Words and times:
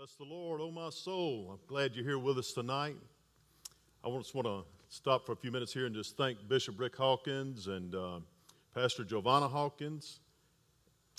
Bless 0.00 0.14
the 0.14 0.24
Lord, 0.24 0.62
oh 0.62 0.70
my 0.70 0.88
soul. 0.88 1.50
I'm 1.52 1.58
glad 1.66 1.94
you're 1.94 2.06
here 2.06 2.18
with 2.18 2.38
us 2.38 2.54
tonight. 2.54 2.96
I 4.02 4.08
just 4.16 4.34
want 4.34 4.46
to 4.46 4.62
stop 4.88 5.26
for 5.26 5.32
a 5.32 5.36
few 5.36 5.50
minutes 5.50 5.74
here 5.74 5.84
and 5.84 5.94
just 5.94 6.16
thank 6.16 6.38
Bishop 6.48 6.80
Rick 6.80 6.96
Hawkins 6.96 7.66
and 7.66 7.94
uh, 7.94 8.20
Pastor 8.74 9.04
Giovanna 9.04 9.46
Hawkins. 9.46 10.20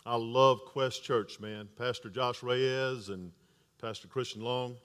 I 0.03 0.15
love 0.15 0.61
Quest 0.65 1.03
Church, 1.03 1.39
man. 1.39 1.69
Pastor 1.77 2.09
Josh 2.09 2.41
Reyes 2.41 3.09
and 3.09 3.31
Pastor 3.79 4.07
Christian 4.07 4.41
Long. 4.41 4.75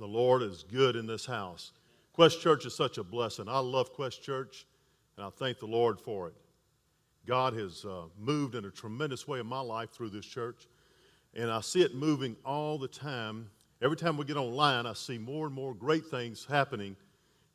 The 0.00 0.04
Lord 0.04 0.42
is 0.42 0.64
good 0.64 0.96
in 0.96 1.06
this 1.06 1.24
house. 1.24 1.70
Quest 2.14 2.40
Church 2.40 2.66
is 2.66 2.74
such 2.74 2.98
a 2.98 3.04
blessing. 3.04 3.48
I 3.48 3.60
love 3.60 3.92
Quest 3.92 4.20
Church, 4.24 4.66
and 5.16 5.24
I 5.24 5.30
thank 5.30 5.60
the 5.60 5.66
Lord 5.66 6.00
for 6.00 6.26
it. 6.26 6.34
God 7.24 7.54
has 7.54 7.84
uh, 7.84 8.06
moved 8.18 8.56
in 8.56 8.64
a 8.64 8.70
tremendous 8.72 9.28
way 9.28 9.38
in 9.38 9.46
my 9.46 9.60
life 9.60 9.90
through 9.92 10.10
this 10.10 10.26
church, 10.26 10.66
and 11.34 11.50
I 11.50 11.60
see 11.60 11.82
it 11.82 11.94
moving 11.94 12.36
all 12.44 12.78
the 12.78 12.88
time. 12.88 13.48
Every 13.80 13.96
time 13.96 14.16
we 14.16 14.24
get 14.24 14.36
online, 14.36 14.86
I 14.86 14.92
see 14.92 15.18
more 15.18 15.46
and 15.46 15.54
more 15.54 15.74
great 15.74 16.06
things 16.06 16.46
happening 16.48 16.96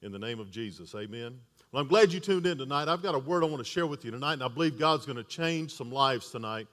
in 0.02 0.12
the 0.12 0.20
name 0.20 0.40
of 0.40 0.52
Jesus. 0.52 0.94
Amen. 0.96 1.40
Well, 1.72 1.82
I'm 1.82 1.88
glad 1.88 2.12
you 2.12 2.20
tuned 2.20 2.46
in 2.48 2.58
tonight. 2.58 2.88
I've 2.88 3.04
got 3.04 3.16
a 3.16 3.20
word 3.20 3.44
I 3.44 3.48
want 3.48 3.60
to 3.60 3.70
share 3.70 3.88
with 3.88 4.06
you 4.06 4.12
tonight, 4.12 4.34
and 4.34 4.44
I 4.44 4.48
believe 4.48 4.80
God's 4.80 5.06
going 5.06 5.18
to 5.18 5.24
change 5.24 5.74
some 5.74 5.92
lives 5.92 6.32
tonight 6.32 6.68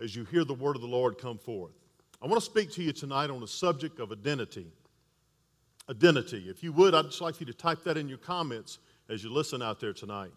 as 0.00 0.16
you 0.16 0.24
hear 0.24 0.44
the 0.44 0.54
word 0.54 0.76
of 0.76 0.82
the 0.82 0.88
Lord 0.88 1.18
come 1.18 1.38
forth. 1.38 1.72
I 2.22 2.26
want 2.26 2.42
to 2.42 2.44
speak 2.44 2.70
to 2.72 2.82
you 2.82 2.92
tonight 2.92 3.30
on 3.30 3.40
the 3.40 3.48
subject 3.48 3.98
of 3.98 4.12
identity. 4.12 4.66
Identity. 5.88 6.46
If 6.48 6.62
you 6.62 6.72
would, 6.72 6.94
I'd 6.94 7.06
just 7.06 7.20
like 7.20 7.40
you 7.40 7.46
to 7.46 7.54
type 7.54 7.84
that 7.84 7.96
in 7.96 8.08
your 8.08 8.18
comments 8.18 8.78
as 9.08 9.24
you 9.24 9.32
listen 9.32 9.62
out 9.62 9.80
there 9.80 9.92
tonight. 9.92 10.32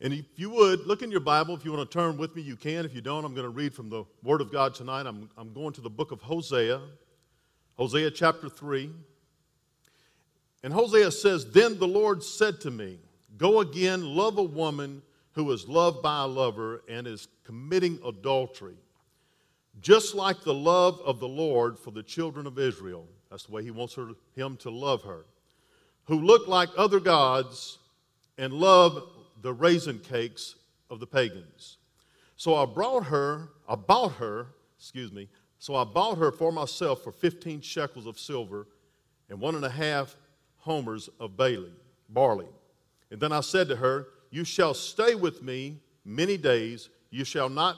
And 0.00 0.12
if 0.12 0.26
you 0.36 0.50
would, 0.50 0.86
look 0.86 1.02
in 1.02 1.10
your 1.10 1.20
Bible. 1.20 1.54
If 1.54 1.64
you 1.64 1.72
want 1.72 1.90
to 1.90 1.98
turn 1.98 2.16
with 2.16 2.36
me, 2.36 2.42
you 2.42 2.54
can. 2.54 2.84
If 2.84 2.94
you 2.94 3.00
don't, 3.00 3.24
I'm 3.24 3.34
going 3.34 3.44
to 3.44 3.50
read 3.50 3.74
from 3.74 3.88
the 3.88 4.04
Word 4.22 4.40
of 4.40 4.52
God 4.52 4.74
tonight. 4.74 5.06
I'm, 5.06 5.28
I'm 5.36 5.52
going 5.52 5.72
to 5.72 5.80
the 5.80 5.90
book 5.90 6.12
of 6.12 6.20
Hosea, 6.20 6.80
Hosea 7.76 8.10
chapter 8.12 8.48
3. 8.48 8.90
And 10.62 10.72
Hosea 10.72 11.10
says, 11.10 11.50
Then 11.50 11.78
the 11.78 11.88
Lord 11.88 12.22
said 12.22 12.60
to 12.60 12.70
me, 12.70 12.98
Go 13.36 13.60
again, 13.60 14.04
love 14.04 14.38
a 14.38 14.42
woman 14.42 15.02
who 15.32 15.50
is 15.52 15.68
loved 15.68 16.02
by 16.02 16.22
a 16.22 16.26
lover 16.26 16.82
and 16.88 17.06
is 17.06 17.28
committing 17.44 17.98
adultery. 18.04 18.76
Just 19.80 20.14
like 20.14 20.42
the 20.42 20.54
love 20.54 21.00
of 21.04 21.20
the 21.20 21.28
Lord 21.28 21.78
for 21.78 21.90
the 21.90 22.02
children 22.02 22.46
of 22.46 22.58
Israel. 22.58 23.06
That's 23.30 23.44
the 23.44 23.52
way 23.52 23.62
he 23.62 23.70
wants 23.70 23.94
her, 23.94 24.08
him 24.34 24.56
to 24.58 24.70
love 24.70 25.02
her. 25.02 25.26
Who 26.04 26.20
look 26.20 26.48
like 26.48 26.70
other 26.76 26.98
gods 26.98 27.78
and 28.36 28.52
love 28.52 29.02
the 29.42 29.52
raisin 29.52 29.98
cakes 29.98 30.56
of 30.90 31.00
the 31.00 31.06
pagans. 31.06 31.78
So 32.36 32.54
I 32.54 32.64
brought 32.66 33.04
her, 33.04 33.50
I 33.68 33.74
bought 33.74 34.12
her, 34.12 34.46
excuse 34.78 35.12
me, 35.12 35.28
so 35.58 35.74
I 35.74 35.84
bought 35.84 36.18
her 36.18 36.30
for 36.30 36.52
myself 36.52 37.02
for 37.02 37.12
15 37.12 37.60
shekels 37.60 38.06
of 38.06 38.18
silver 38.18 38.66
and 39.28 39.40
one 39.40 39.54
and 39.54 39.64
a 39.64 39.70
half 39.70 40.16
homers 40.58 41.08
of 41.18 41.36
barley, 41.36 41.72
barley. 42.08 42.48
And 43.10 43.20
then 43.20 43.32
I 43.32 43.40
said 43.40 43.68
to 43.68 43.76
her, 43.76 44.08
You 44.30 44.44
shall 44.44 44.74
stay 44.74 45.14
with 45.14 45.42
me 45.42 45.80
many 46.04 46.36
days. 46.36 46.90
You 47.10 47.24
shall 47.24 47.48
not 47.48 47.76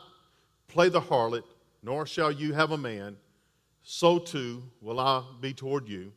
play 0.69 0.89
the 0.89 1.01
harlot, 1.01 1.45
nor 1.83 2.07
shall 2.07 2.31
you 2.31 2.53
have 2.53 2.73
a 2.73 2.79
man. 2.79 3.17
So 3.83 4.19
too 4.19 4.63
will 4.81 5.01
I 5.01 5.23
be 5.41 5.55
toward 5.55 5.89
you. 5.89 6.13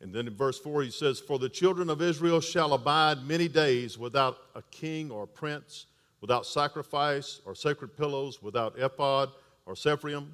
And 0.00 0.14
then 0.14 0.28
in 0.28 0.34
verse 0.34 0.58
4, 0.58 0.82
he 0.82 0.90
says, 0.90 1.18
For 1.18 1.38
the 1.38 1.48
children 1.48 1.90
of 1.90 2.00
Israel 2.00 2.40
shall 2.40 2.74
abide 2.74 3.24
many 3.24 3.48
days 3.48 3.98
without 3.98 4.38
a 4.54 4.62
king 4.70 5.10
or 5.10 5.26
prince, 5.26 5.86
without 6.20 6.46
sacrifice 6.46 7.40
or 7.44 7.54
sacred 7.54 7.96
pillows, 7.96 8.40
without 8.42 8.78
ephod 8.78 9.30
or 9.66 9.74
teraphim. 9.74 10.32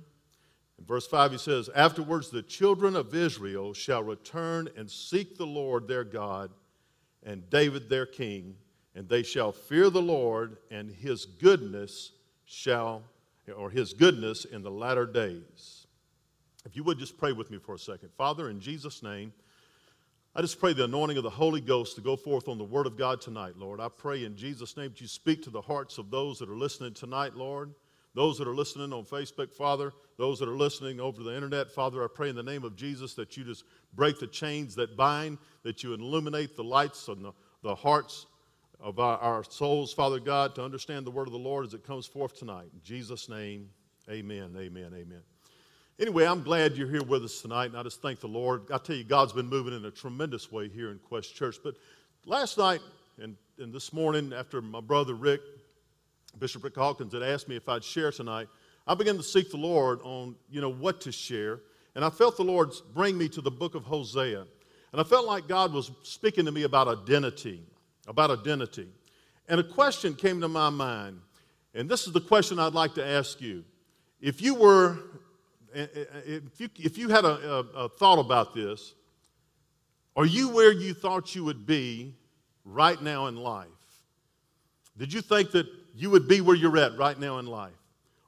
In 0.78 0.84
verse 0.84 1.06
5, 1.06 1.32
he 1.32 1.38
says, 1.38 1.70
Afterwards 1.74 2.30
the 2.30 2.42
children 2.42 2.94
of 2.96 3.14
Israel 3.14 3.72
shall 3.72 4.02
return 4.02 4.68
and 4.76 4.90
seek 4.90 5.36
the 5.36 5.46
Lord 5.46 5.88
their 5.88 6.04
God 6.04 6.50
and 7.22 7.48
David 7.48 7.88
their 7.88 8.06
king, 8.06 8.56
and 8.94 9.08
they 9.08 9.22
shall 9.22 9.50
fear 9.50 9.88
the 9.88 10.02
Lord 10.02 10.58
and 10.70 10.90
his 10.90 11.24
goodness 11.24 12.12
shall, 12.44 13.02
or 13.56 13.70
his 13.70 13.94
goodness 13.94 14.44
in 14.44 14.62
the 14.62 14.70
latter 14.70 15.06
days. 15.06 15.86
If 16.66 16.76
you 16.76 16.84
would 16.84 16.98
just 16.98 17.16
pray 17.16 17.32
with 17.32 17.50
me 17.50 17.58
for 17.58 17.74
a 17.74 17.78
second. 17.78 18.10
Father, 18.16 18.50
in 18.50 18.60
Jesus' 18.60 19.02
name, 19.02 19.32
I 20.36 20.40
just 20.40 20.58
pray 20.58 20.72
the 20.72 20.84
anointing 20.84 21.16
of 21.16 21.22
the 21.22 21.30
Holy 21.30 21.60
Ghost 21.60 21.94
to 21.94 22.00
go 22.00 22.16
forth 22.16 22.48
on 22.48 22.58
the 22.58 22.64
Word 22.64 22.88
of 22.88 22.96
God 22.96 23.20
tonight, 23.20 23.56
Lord. 23.56 23.78
I 23.78 23.88
pray 23.88 24.24
in 24.24 24.34
Jesus' 24.34 24.76
name 24.76 24.90
that 24.90 25.00
you 25.00 25.06
speak 25.06 25.42
to 25.44 25.50
the 25.50 25.60
hearts 25.60 25.96
of 25.96 26.10
those 26.10 26.40
that 26.40 26.48
are 26.48 26.56
listening 26.56 26.92
tonight, 26.92 27.36
Lord. 27.36 27.72
Those 28.16 28.38
that 28.38 28.48
are 28.48 28.54
listening 28.54 28.92
on 28.92 29.04
Facebook, 29.04 29.52
Father, 29.52 29.92
those 30.18 30.38
that 30.38 30.48
are 30.48 30.56
listening 30.56 31.00
over 31.00 31.22
the 31.22 31.34
internet, 31.34 31.70
Father, 31.70 32.02
I 32.02 32.06
pray 32.12 32.30
in 32.30 32.36
the 32.36 32.44
name 32.44 32.64
of 32.64 32.76
Jesus 32.76 33.14
that 33.14 33.36
you 33.36 33.44
just 33.44 33.64
break 33.94 34.18
the 34.18 34.26
chains 34.26 34.74
that 34.76 34.96
bind, 34.96 35.38
that 35.64 35.82
you 35.82 35.94
illuminate 35.94 36.56
the 36.56 36.62
lights 36.64 37.08
on 37.08 37.22
the, 37.22 37.32
the 37.62 37.74
hearts 37.74 38.26
of 38.80 38.98
our, 39.00 39.18
our 39.18 39.44
souls, 39.44 39.92
Father 39.92 40.20
God, 40.20 40.54
to 40.56 40.64
understand 40.64 41.06
the 41.06 41.10
word 41.10 41.26
of 41.26 41.32
the 41.32 41.38
Lord 41.38 41.66
as 41.66 41.74
it 41.74 41.84
comes 41.84 42.06
forth 42.06 42.36
tonight. 42.38 42.68
In 42.72 42.80
Jesus' 42.84 43.28
name, 43.28 43.68
amen, 44.08 44.54
amen, 44.56 44.92
amen. 44.94 45.22
Anyway, 45.96 46.26
I'm 46.26 46.42
glad 46.42 46.76
you're 46.76 46.90
here 46.90 47.04
with 47.04 47.22
us 47.22 47.40
tonight, 47.40 47.66
and 47.66 47.76
I 47.76 47.84
just 47.84 48.02
thank 48.02 48.18
the 48.18 48.26
Lord. 48.26 48.62
I 48.72 48.78
tell 48.78 48.96
you, 48.96 49.04
God's 49.04 49.32
been 49.32 49.46
moving 49.46 49.72
in 49.72 49.84
a 49.84 49.92
tremendous 49.92 50.50
way 50.50 50.68
here 50.68 50.90
in 50.90 50.98
Quest 50.98 51.36
Church. 51.36 51.58
But 51.62 51.76
last 52.26 52.58
night 52.58 52.80
and, 53.22 53.36
and 53.60 53.72
this 53.72 53.92
morning, 53.92 54.32
after 54.32 54.60
my 54.60 54.80
brother 54.80 55.14
Rick, 55.14 55.40
Bishop 56.40 56.64
Rick 56.64 56.74
Hawkins, 56.74 57.12
had 57.12 57.22
asked 57.22 57.48
me 57.48 57.54
if 57.54 57.68
I'd 57.68 57.84
share 57.84 58.10
tonight, 58.10 58.48
I 58.88 58.96
began 58.96 59.16
to 59.18 59.22
seek 59.22 59.52
the 59.52 59.56
Lord 59.56 60.00
on, 60.02 60.34
you 60.50 60.60
know, 60.60 60.68
what 60.68 61.00
to 61.02 61.12
share. 61.12 61.60
And 61.94 62.04
I 62.04 62.10
felt 62.10 62.36
the 62.36 62.42
Lord 62.42 62.72
bring 62.92 63.16
me 63.16 63.28
to 63.28 63.40
the 63.40 63.52
book 63.52 63.76
of 63.76 63.84
Hosea. 63.84 64.44
And 64.90 65.00
I 65.00 65.04
felt 65.04 65.26
like 65.26 65.46
God 65.46 65.72
was 65.72 65.92
speaking 66.02 66.44
to 66.46 66.50
me 66.50 66.64
about 66.64 66.88
identity, 66.88 67.62
about 68.08 68.32
identity. 68.32 68.88
And 69.48 69.60
a 69.60 69.64
question 69.64 70.14
came 70.14 70.40
to 70.40 70.48
my 70.48 70.70
mind. 70.70 71.20
And 71.72 71.88
this 71.88 72.08
is 72.08 72.12
the 72.12 72.20
question 72.20 72.58
I'd 72.58 72.72
like 72.72 72.94
to 72.94 73.06
ask 73.06 73.40
you. 73.40 73.62
If 74.20 74.42
you 74.42 74.56
were 74.56 74.98
if 75.74 76.60
you, 76.60 76.68
if 76.76 76.98
you 76.98 77.08
had 77.08 77.24
a, 77.24 77.28
a, 77.28 77.58
a 77.84 77.88
thought 77.88 78.18
about 78.18 78.54
this, 78.54 78.94
are 80.16 80.26
you 80.26 80.48
where 80.48 80.72
you 80.72 80.94
thought 80.94 81.34
you 81.34 81.44
would 81.44 81.66
be 81.66 82.14
right 82.64 83.00
now 83.00 83.26
in 83.26 83.36
life? 83.36 83.68
Did 84.96 85.12
you 85.12 85.20
think 85.20 85.50
that 85.52 85.66
you 85.94 86.10
would 86.10 86.28
be 86.28 86.40
where 86.40 86.56
you're 86.56 86.78
at 86.78 86.96
right 86.96 87.18
now 87.18 87.38
in 87.38 87.46
life? 87.46 87.72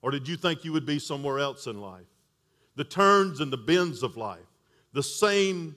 Or 0.02 0.10
did 0.10 0.26
you 0.28 0.36
think 0.36 0.64
you 0.64 0.72
would 0.72 0.86
be 0.86 0.98
somewhere 0.98 1.38
else 1.38 1.66
in 1.66 1.80
life? 1.80 2.06
The 2.76 2.84
turns 2.84 3.40
and 3.40 3.52
the 3.52 3.56
bends 3.56 4.02
of 4.02 4.16
life, 4.16 4.46
the 4.92 5.02
same, 5.02 5.74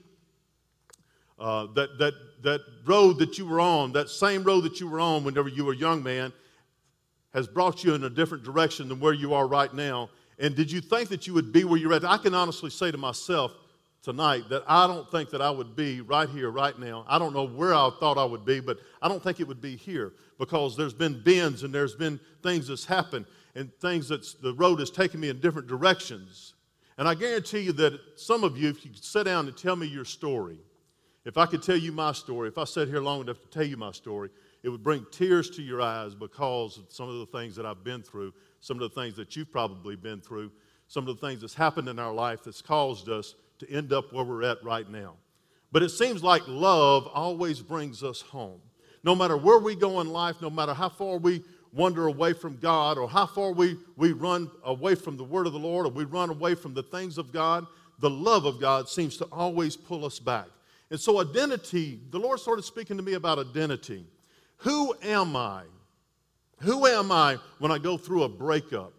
uh, 1.39 1.67
that, 1.75 1.97
that, 1.99 2.13
that 2.43 2.61
road 2.85 3.19
that 3.19 3.37
you 3.37 3.45
were 3.45 3.59
on, 3.59 3.93
that 3.93 4.09
same 4.09 4.43
road 4.43 4.61
that 4.61 4.79
you 4.79 4.87
were 4.87 4.99
on 4.99 5.23
whenever 5.23 5.47
you 5.47 5.63
were 5.63 5.73
a 5.73 5.77
young 5.77 6.03
man, 6.03 6.33
has 7.33 7.47
brought 7.47 7.83
you 7.83 7.93
in 7.93 8.03
a 8.03 8.09
different 8.09 8.43
direction 8.43 8.89
than 8.89 8.99
where 8.99 9.13
you 9.13 9.33
are 9.33 9.47
right 9.47 9.73
now. 9.73 10.09
And 10.39 10.55
did 10.55 10.71
you 10.71 10.79
think 10.81 11.09
that 11.09 11.27
you 11.27 11.33
would 11.33 11.51
be 11.51 11.65
where 11.65 11.77
you're 11.77 11.93
at? 11.93 12.05
I 12.05 12.17
can 12.17 12.33
honestly 12.33 12.69
say 12.69 12.91
to 12.91 12.97
myself 12.97 13.51
tonight 14.01 14.47
that 14.49 14.63
I 14.65 14.87
don't 14.87 15.09
think 15.11 15.29
that 15.31 15.41
I 15.41 15.51
would 15.51 15.75
be 15.75 15.99
right 16.01 16.29
here, 16.29 16.49
right 16.49 16.77
now. 16.79 17.05
I 17.07 17.19
don't 17.19 17.33
know 17.33 17.45
where 17.45 17.73
I 17.73 17.89
thought 17.99 18.17
I 18.17 18.23
would 18.23 18.45
be, 18.45 18.61
but 18.61 18.79
I 19.01 19.09
don't 19.09 19.21
think 19.21 19.41
it 19.41 19.47
would 19.47 19.61
be 19.61 19.75
here 19.75 20.13
because 20.37 20.77
there's 20.77 20.93
been 20.93 21.21
bends 21.21 21.63
and 21.63 21.73
there's 21.73 21.95
been 21.95 22.19
things 22.41 22.67
that's 22.67 22.85
happened 22.85 23.25
and 23.55 23.71
things 23.81 24.07
that 24.07 24.25
the 24.41 24.53
road 24.53 24.79
has 24.79 24.89
taken 24.89 25.19
me 25.19 25.27
in 25.27 25.39
different 25.41 25.67
directions. 25.67 26.53
And 26.97 27.07
I 27.07 27.15
guarantee 27.15 27.59
you 27.59 27.73
that 27.73 27.99
some 28.15 28.43
of 28.43 28.57
you, 28.57 28.69
if 28.69 28.85
you 28.85 28.91
could 28.91 29.03
sit 29.03 29.25
down 29.25 29.47
and 29.47 29.57
tell 29.57 29.75
me 29.75 29.87
your 29.87 30.05
story, 30.05 30.59
if 31.25 31.37
I 31.37 31.45
could 31.45 31.61
tell 31.61 31.77
you 31.77 31.91
my 31.91 32.13
story, 32.13 32.47
if 32.47 32.57
I 32.57 32.63
sat 32.63 32.87
here 32.87 33.01
long 33.01 33.21
enough 33.21 33.41
to 33.41 33.47
tell 33.47 33.63
you 33.63 33.75
my 33.77 33.91
story, 33.91 34.29
it 34.63 34.69
would 34.69 34.83
bring 34.83 35.05
tears 35.11 35.49
to 35.51 35.61
your 35.61 35.81
eyes 35.81 36.15
because 36.15 36.77
of 36.77 36.85
some 36.89 37.09
of 37.09 37.19
the 37.19 37.25
things 37.25 37.55
that 37.55 37.65
I've 37.65 37.83
been 37.83 38.01
through 38.01 38.33
some 38.59 38.81
of 38.81 38.93
the 38.93 39.01
things 39.01 39.15
that 39.15 39.35
you've 39.35 39.51
probably 39.51 39.95
been 39.95 40.21
through, 40.21 40.51
some 40.87 41.07
of 41.07 41.19
the 41.19 41.27
things 41.27 41.41
that's 41.41 41.53
happened 41.53 41.87
in 41.87 41.99
our 41.99 42.13
life 42.13 42.43
that's 42.43 42.61
caused 42.61 43.09
us 43.09 43.35
to 43.59 43.69
end 43.69 43.93
up 43.93 44.11
where 44.13 44.23
we're 44.23 44.43
at 44.43 44.63
right 44.63 44.89
now. 44.89 45.13
But 45.71 45.83
it 45.83 45.89
seems 45.89 46.23
like 46.23 46.41
love 46.47 47.07
always 47.07 47.61
brings 47.61 48.03
us 48.03 48.21
home. 48.21 48.59
No 49.03 49.15
matter 49.15 49.37
where 49.37 49.59
we 49.59 49.75
go 49.75 50.01
in 50.01 50.09
life, 50.09 50.41
no 50.41 50.49
matter 50.49 50.73
how 50.73 50.89
far 50.89 51.17
we 51.17 51.43
wander 51.71 52.07
away 52.07 52.33
from 52.33 52.57
God 52.57 52.97
or 52.97 53.07
how 53.07 53.25
far 53.25 53.51
we, 53.51 53.77
we 53.95 54.11
run 54.11 54.49
away 54.63 54.95
from 54.95 55.15
the 55.15 55.23
Word 55.23 55.47
of 55.47 55.53
the 55.53 55.59
Lord 55.59 55.85
or 55.85 55.91
we 55.91 56.03
run 56.05 56.29
away 56.29 56.55
from 56.55 56.73
the 56.73 56.83
things 56.83 57.17
of 57.17 57.31
God, 57.31 57.65
the 57.99 58.09
love 58.09 58.45
of 58.45 58.59
God 58.59 58.89
seems 58.89 59.17
to 59.17 59.25
always 59.25 59.75
pull 59.77 60.05
us 60.05 60.19
back. 60.19 60.47
And 60.89 60.99
so, 60.99 61.21
identity, 61.21 61.99
the 62.09 62.17
Lord 62.17 62.39
started 62.39 62.63
speaking 62.63 62.97
to 62.97 63.03
me 63.03 63.13
about 63.13 63.37
identity. 63.37 64.05
Who 64.57 64.95
am 65.03 65.35
I? 65.35 65.63
Who 66.61 66.85
am 66.85 67.11
I 67.11 67.37
when 67.59 67.71
I 67.71 67.77
go 67.77 67.97
through 67.97 68.23
a 68.23 68.29
breakup 68.29 68.93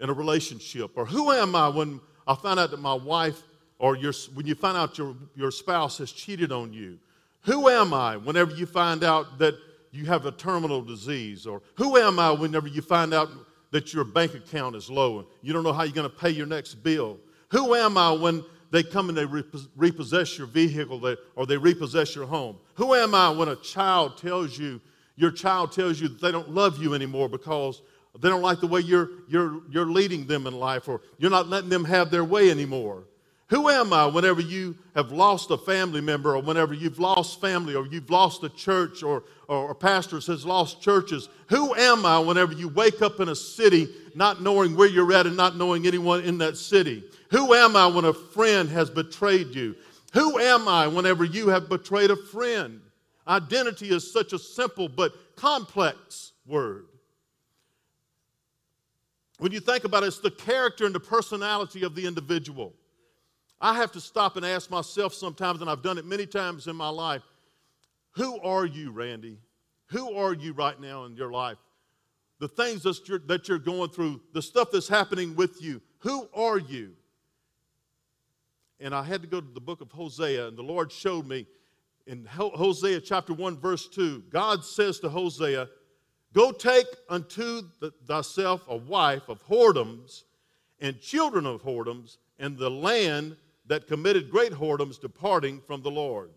in 0.00 0.10
a 0.10 0.12
relationship? 0.12 0.92
Or 0.96 1.06
who 1.06 1.30
am 1.30 1.54
I 1.54 1.68
when 1.68 2.00
I 2.26 2.34
find 2.34 2.58
out 2.58 2.70
that 2.70 2.80
my 2.80 2.94
wife 2.94 3.42
or 3.78 3.96
your, 3.96 4.12
when 4.34 4.46
you 4.46 4.54
find 4.54 4.76
out 4.76 4.98
your, 4.98 5.14
your 5.36 5.50
spouse 5.50 5.98
has 5.98 6.12
cheated 6.12 6.52
on 6.52 6.72
you? 6.72 6.98
Who 7.42 7.68
am 7.68 7.94
I 7.94 8.16
whenever 8.16 8.52
you 8.52 8.66
find 8.66 9.02
out 9.02 9.38
that 9.38 9.54
you 9.92 10.04
have 10.06 10.26
a 10.26 10.32
terminal 10.32 10.82
disease? 10.82 11.46
Or 11.46 11.62
who 11.76 11.96
am 11.96 12.18
I 12.18 12.30
whenever 12.30 12.68
you 12.68 12.82
find 12.82 13.14
out 13.14 13.28
that 13.70 13.94
your 13.94 14.04
bank 14.04 14.34
account 14.34 14.76
is 14.76 14.90
low 14.90 15.20
and 15.20 15.28
you 15.42 15.52
don't 15.52 15.64
know 15.64 15.72
how 15.72 15.84
you're 15.84 15.94
going 15.94 16.10
to 16.10 16.16
pay 16.16 16.30
your 16.30 16.46
next 16.46 16.74
bill? 16.74 17.18
Who 17.50 17.74
am 17.74 17.96
I 17.96 18.12
when 18.12 18.44
they 18.70 18.82
come 18.82 19.08
and 19.08 19.18
they 19.18 19.26
repossess 19.76 20.38
your 20.38 20.46
vehicle 20.46 21.16
or 21.34 21.46
they 21.46 21.56
repossess 21.56 22.14
your 22.14 22.26
home? 22.26 22.58
Who 22.74 22.94
am 22.94 23.14
I 23.14 23.30
when 23.30 23.48
a 23.48 23.56
child 23.56 24.18
tells 24.18 24.58
you, 24.58 24.80
your 25.20 25.30
child 25.30 25.70
tells 25.70 26.00
you 26.00 26.08
that 26.08 26.20
they 26.20 26.32
don't 26.32 26.50
love 26.50 26.82
you 26.82 26.94
anymore 26.94 27.28
because 27.28 27.82
they 28.18 28.28
don't 28.30 28.40
like 28.40 28.60
the 28.60 28.66
way 28.66 28.80
you're, 28.80 29.10
you're, 29.28 29.60
you're 29.70 29.86
leading 29.86 30.26
them 30.26 30.46
in 30.46 30.54
life 30.54 30.88
or 30.88 31.02
you're 31.18 31.30
not 31.30 31.48
letting 31.48 31.68
them 31.68 31.84
have 31.84 32.10
their 32.10 32.24
way 32.24 32.50
anymore? 32.50 33.04
Who 33.48 33.68
am 33.68 33.92
I 33.92 34.06
whenever 34.06 34.40
you 34.40 34.76
have 34.94 35.12
lost 35.12 35.50
a 35.50 35.58
family 35.58 36.00
member 36.00 36.36
or 36.36 36.42
whenever 36.42 36.72
you've 36.72 36.98
lost 37.00 37.40
family 37.40 37.74
or 37.74 37.86
you've 37.86 38.08
lost 38.08 38.44
a 38.44 38.48
church 38.48 39.02
or, 39.02 39.24
or, 39.48 39.74
pastors 39.74 40.26
has 40.28 40.46
lost 40.46 40.80
churches? 40.80 41.28
Who 41.48 41.74
am 41.74 42.06
I 42.06 42.18
whenever 42.20 42.52
you 42.52 42.68
wake 42.68 43.02
up 43.02 43.20
in 43.20 43.28
a 43.28 43.34
city 43.34 43.88
not 44.14 44.40
knowing 44.40 44.74
where 44.74 44.88
you're 44.88 45.12
at 45.12 45.26
and 45.26 45.36
not 45.36 45.56
knowing 45.56 45.86
anyone 45.86 46.22
in 46.22 46.38
that 46.38 46.56
city? 46.56 47.04
Who 47.30 47.52
am 47.52 47.76
I 47.76 47.88
when 47.88 48.04
a 48.04 48.14
friend 48.14 48.68
has 48.70 48.88
betrayed 48.88 49.48
you? 49.48 49.74
Who 50.14 50.38
am 50.38 50.66
I 50.66 50.86
whenever 50.86 51.24
you 51.24 51.48
have 51.48 51.68
betrayed 51.68 52.10
a 52.10 52.16
friend? 52.16 52.80
Identity 53.30 53.90
is 53.90 54.12
such 54.12 54.32
a 54.32 54.38
simple 54.40 54.88
but 54.88 55.36
complex 55.36 56.32
word. 56.44 56.86
When 59.38 59.52
you 59.52 59.60
think 59.60 59.84
about 59.84 60.02
it, 60.02 60.08
it's 60.08 60.18
the 60.18 60.32
character 60.32 60.84
and 60.84 60.92
the 60.92 61.00
personality 61.00 61.84
of 61.84 61.94
the 61.94 62.06
individual. 62.06 62.74
I 63.60 63.74
have 63.76 63.92
to 63.92 64.00
stop 64.00 64.36
and 64.36 64.44
ask 64.44 64.68
myself 64.68 65.14
sometimes, 65.14 65.60
and 65.60 65.70
I've 65.70 65.80
done 65.82 65.96
it 65.96 66.04
many 66.04 66.26
times 66.26 66.66
in 66.66 66.74
my 66.74 66.88
life 66.88 67.22
who 68.12 68.40
are 68.40 68.66
you, 68.66 68.90
Randy? 68.90 69.38
Who 69.90 70.16
are 70.16 70.34
you 70.34 70.52
right 70.52 70.78
now 70.80 71.04
in 71.04 71.14
your 71.14 71.30
life? 71.30 71.58
The 72.40 72.48
things 72.48 72.82
that 72.82 73.08
you're, 73.08 73.20
that 73.20 73.48
you're 73.48 73.60
going 73.60 73.90
through, 73.90 74.20
the 74.32 74.42
stuff 74.42 74.72
that's 74.72 74.88
happening 74.88 75.36
with 75.36 75.62
you, 75.62 75.80
who 75.98 76.28
are 76.34 76.58
you? 76.58 76.94
And 78.80 78.92
I 78.92 79.04
had 79.04 79.22
to 79.22 79.28
go 79.28 79.40
to 79.40 79.46
the 79.54 79.60
book 79.60 79.80
of 79.80 79.92
Hosea, 79.92 80.48
and 80.48 80.58
the 80.58 80.62
Lord 80.62 80.90
showed 80.90 81.26
me 81.26 81.46
in 82.10 82.24
Hosea 82.24 83.00
chapter 83.00 83.32
1, 83.32 83.58
verse 83.58 83.86
2, 83.86 84.24
God 84.30 84.64
says 84.64 84.98
to 84.98 85.08
Hosea, 85.08 85.68
Go 86.32 86.50
take 86.50 86.86
unto 87.08 87.62
thyself 88.04 88.62
a 88.66 88.76
wife 88.76 89.28
of 89.28 89.46
whoredoms 89.46 90.24
and 90.80 91.00
children 91.00 91.46
of 91.46 91.62
whoredoms, 91.62 92.16
and 92.40 92.58
the 92.58 92.68
land 92.68 93.36
that 93.66 93.86
committed 93.86 94.28
great 94.28 94.50
whoredoms 94.50 95.00
departing 95.00 95.60
from 95.60 95.82
the 95.82 95.90
Lord. 95.90 96.30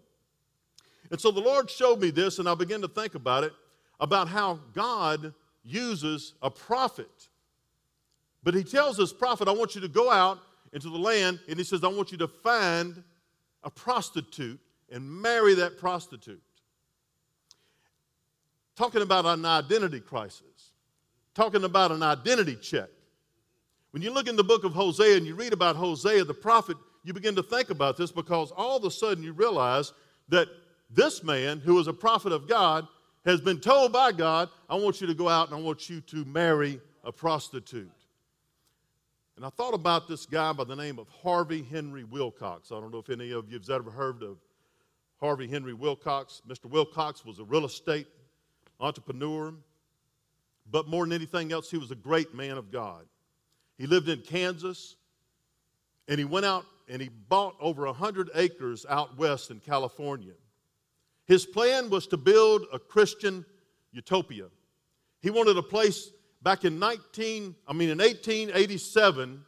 And 1.10 1.20
so 1.20 1.32
the 1.32 1.42
Lord 1.42 1.72
showed 1.72 2.00
me 2.00 2.12
this, 2.12 2.38
and 2.38 2.48
I 2.48 2.54
began 2.54 2.82
to 2.82 2.88
think 2.88 3.16
about 3.16 3.44
it 3.44 3.54
about 4.00 4.28
how 4.28 4.60
God 4.76 5.34
uses 5.64 6.36
a 6.44 6.52
prophet. 6.52 7.30
But 8.44 8.54
he 8.54 8.64
tells 8.64 8.98
this 8.98 9.12
prophet, 9.12 9.48
I 9.48 9.54
want 9.54 9.74
you 9.74 9.82
to 9.82 9.88
go 9.88 10.12
out 10.12 10.38
into 10.72 10.92
the 10.92 11.00
land, 11.00 11.40
and 11.48 11.58
he 11.58 11.64
says, 11.64 11.84
I 11.84 11.88
want 11.88 12.12
you 12.12 12.18
to 12.20 12.28
find 12.28 13.04
a 13.64 13.72
prostitute 13.72 14.60
and 14.94 15.04
marry 15.06 15.56
that 15.56 15.78
prostitute. 15.78 16.42
Talking 18.76 19.02
about 19.02 19.26
an 19.26 19.44
identity 19.44 20.00
crisis, 20.00 20.72
talking 21.34 21.64
about 21.64 21.92
an 21.92 22.04
identity 22.04 22.56
check. 22.56 22.90
When 23.92 24.02
you 24.02 24.12
look 24.12 24.28
in 24.28 24.36
the 24.36 24.44
book 24.44 24.64
of 24.64 24.74
Hosea 24.74 25.18
and 25.18 25.26
you 25.26 25.36
read 25.36 25.52
about 25.52 25.76
Hosea, 25.76 26.24
the 26.24 26.34
prophet 26.34 26.78
you 27.04 27.14
begin 27.14 27.36
to 27.36 27.44
think 27.44 27.70
about 27.70 27.98
this 27.98 28.12
because 28.12 28.52
all 28.52 28.78
of 28.78 28.86
a 28.86 28.92
sudden 28.92 29.24
you 29.24 29.34
realize 29.34 29.92
that 30.30 30.48
this 30.90 31.24
man, 31.24 31.60
who 31.60 31.80
is 31.80 31.88
a 31.88 31.94
prophet 31.94 32.32
of 32.32 32.48
God, 32.48 32.88
has 33.26 33.42
been 33.42 33.60
told 33.60 33.92
by 33.92 34.12
God, 34.12 34.50
I 34.70 34.76
want 34.76 35.02
you 35.02 35.08
to 35.08 35.14
go 35.14 35.28
out 35.28 35.50
and 35.50 35.58
I 35.58 35.62
want 35.62 35.90
you 35.90 36.02
to 36.02 36.26
marry 36.26 36.80
a 37.04 37.12
prostitute. 37.12 37.92
And 39.36 39.46
I 39.46 39.50
thought 39.50 39.74
about 39.74 40.08
this 40.08 40.26
guy 40.26 40.54
by 40.54 40.64
the 40.64 40.76
name 40.76 41.00
of 41.00 41.08
Harvey 41.10 41.64
Henry 41.64 42.04
Wilcox. 42.04 42.72
I 42.72 42.80
don't 42.80 42.92
know 42.92 43.00
if 43.00 43.10
any 43.10 43.32
of 43.32 43.50
you 43.50 43.58
have 43.58 43.70
ever 43.70 43.90
heard 43.90 44.22
of 44.22 44.38
Harvey 45.24 45.48
Henry 45.48 45.74
Wilcox. 45.74 46.42
Mr. 46.46 46.66
Wilcox 46.66 47.24
was 47.24 47.40
a 47.40 47.46
real 47.46 47.64
estate 47.64 48.08
entrepreneur, 48.82 49.54
but 50.70 50.90
more 50.90 51.06
than 51.06 51.14
anything 51.14 51.54
else, 51.54 51.72
he 51.72 51.78
was 51.78 51.92
a 51.92 51.96
great 51.96 52.36
man 52.36 52.58
of 52.58 52.74
God. 52.74 53.06
He 53.78 53.88
lived 53.88 54.10
in 54.10 54.20
Kansas, 54.20 54.98
and 56.10 56.20
he 56.20 56.26
went 56.26 56.46
out 56.46 56.66
and 56.90 57.02
he 57.02 57.08
bought 57.08 57.56
over 57.62 57.86
100 57.86 58.32
acres 58.36 58.86
out 58.90 59.18
west 59.18 59.50
in 59.50 59.62
California. 59.62 60.34
His 61.26 61.46
plan 61.46 61.90
was 61.90 62.06
to 62.08 62.18
build 62.18 62.66
a 62.74 62.78
Christian 62.78 63.46
utopia. 63.94 64.48
He 65.22 65.30
wanted 65.30 65.56
a 65.56 65.64
place 65.64 66.12
back 66.42 66.66
in 66.66 66.80
19, 66.80 67.56
I 67.66 67.72
mean 67.72 67.90
in 67.90 68.00
1887, 68.00 69.42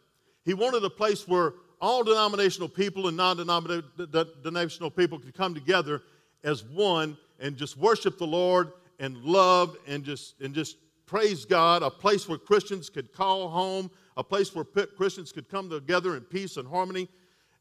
he 0.45 0.54
wanted 0.54 0.86
a 0.86 0.89
place 0.89 1.28
where 1.28 1.51
all 1.86 2.04
denominational 2.04 2.68
people 2.68 3.08
and 3.10 3.16
non-denominational 3.16 4.90
people 4.90 5.20
could 5.20 5.36
come 5.36 5.54
together 5.54 6.02
as 6.44 6.64
one 6.64 7.16
and 7.40 7.56
just 7.56 7.78
worship 7.78 8.18
the 8.18 8.26
Lord 8.26 8.72
and 8.98 9.16
love 9.24 9.78
and 9.86 10.04
just 10.04 10.34
and 10.42 10.56
just 10.56 10.78
praise 11.06 11.46
God, 11.46 11.84
a 11.84 11.92
place 11.92 12.28
where 12.28 12.40
Christians 12.40 12.90
could 12.90 13.14
call 13.14 13.50
home, 13.50 13.92
a 14.18 14.24
place 14.24 14.56
where 14.56 14.66
Christians 14.66 15.32
could 15.32 15.48
come 15.48 15.70
together 15.70 16.16
in 16.16 16.24
peace 16.24 16.58
and 16.58 16.68
harmony 16.68 17.08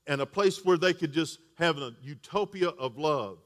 and 0.07 0.23
a 0.23 0.27
place 0.27 0.65
where 0.65 0.79
they 0.79 0.95
could 0.95 1.13
just 1.13 1.39
have 1.59 1.77
a 1.77 1.93
utopia 2.03 2.69
of 2.71 2.97
love. 2.97 3.37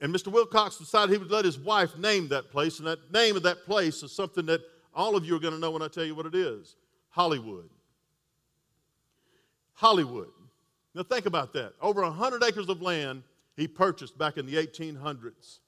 And 0.00 0.12
Mr. 0.12 0.32
Wilcox 0.32 0.76
decided 0.76 1.12
he 1.12 1.18
would 1.18 1.30
let 1.30 1.44
his 1.44 1.56
wife 1.56 1.96
name 1.96 2.26
that 2.28 2.50
place, 2.50 2.80
and 2.80 2.88
that 2.88 3.12
name 3.12 3.36
of 3.36 3.44
that 3.44 3.64
place 3.64 4.02
is 4.02 4.10
something 4.10 4.46
that 4.46 4.60
all 4.92 5.14
of 5.14 5.24
you 5.24 5.36
are 5.36 5.40
going 5.40 5.54
to 5.54 5.60
know 5.60 5.70
when 5.70 5.82
I 5.82 5.88
tell 5.88 6.04
you 6.04 6.16
what 6.16 6.26
it 6.26 6.34
is 6.34 6.74
Hollywood. 7.10 7.70
Hollywood. 9.74 10.28
Now, 10.94 11.02
think 11.02 11.26
about 11.26 11.52
that. 11.54 11.74
Over 11.80 12.02
100 12.02 12.42
acres 12.42 12.68
of 12.68 12.80
land 12.80 13.22
he 13.56 13.68
purchased 13.68 14.16
back 14.18 14.36
in 14.36 14.46
the 14.46 14.54
1800s. 14.54 15.58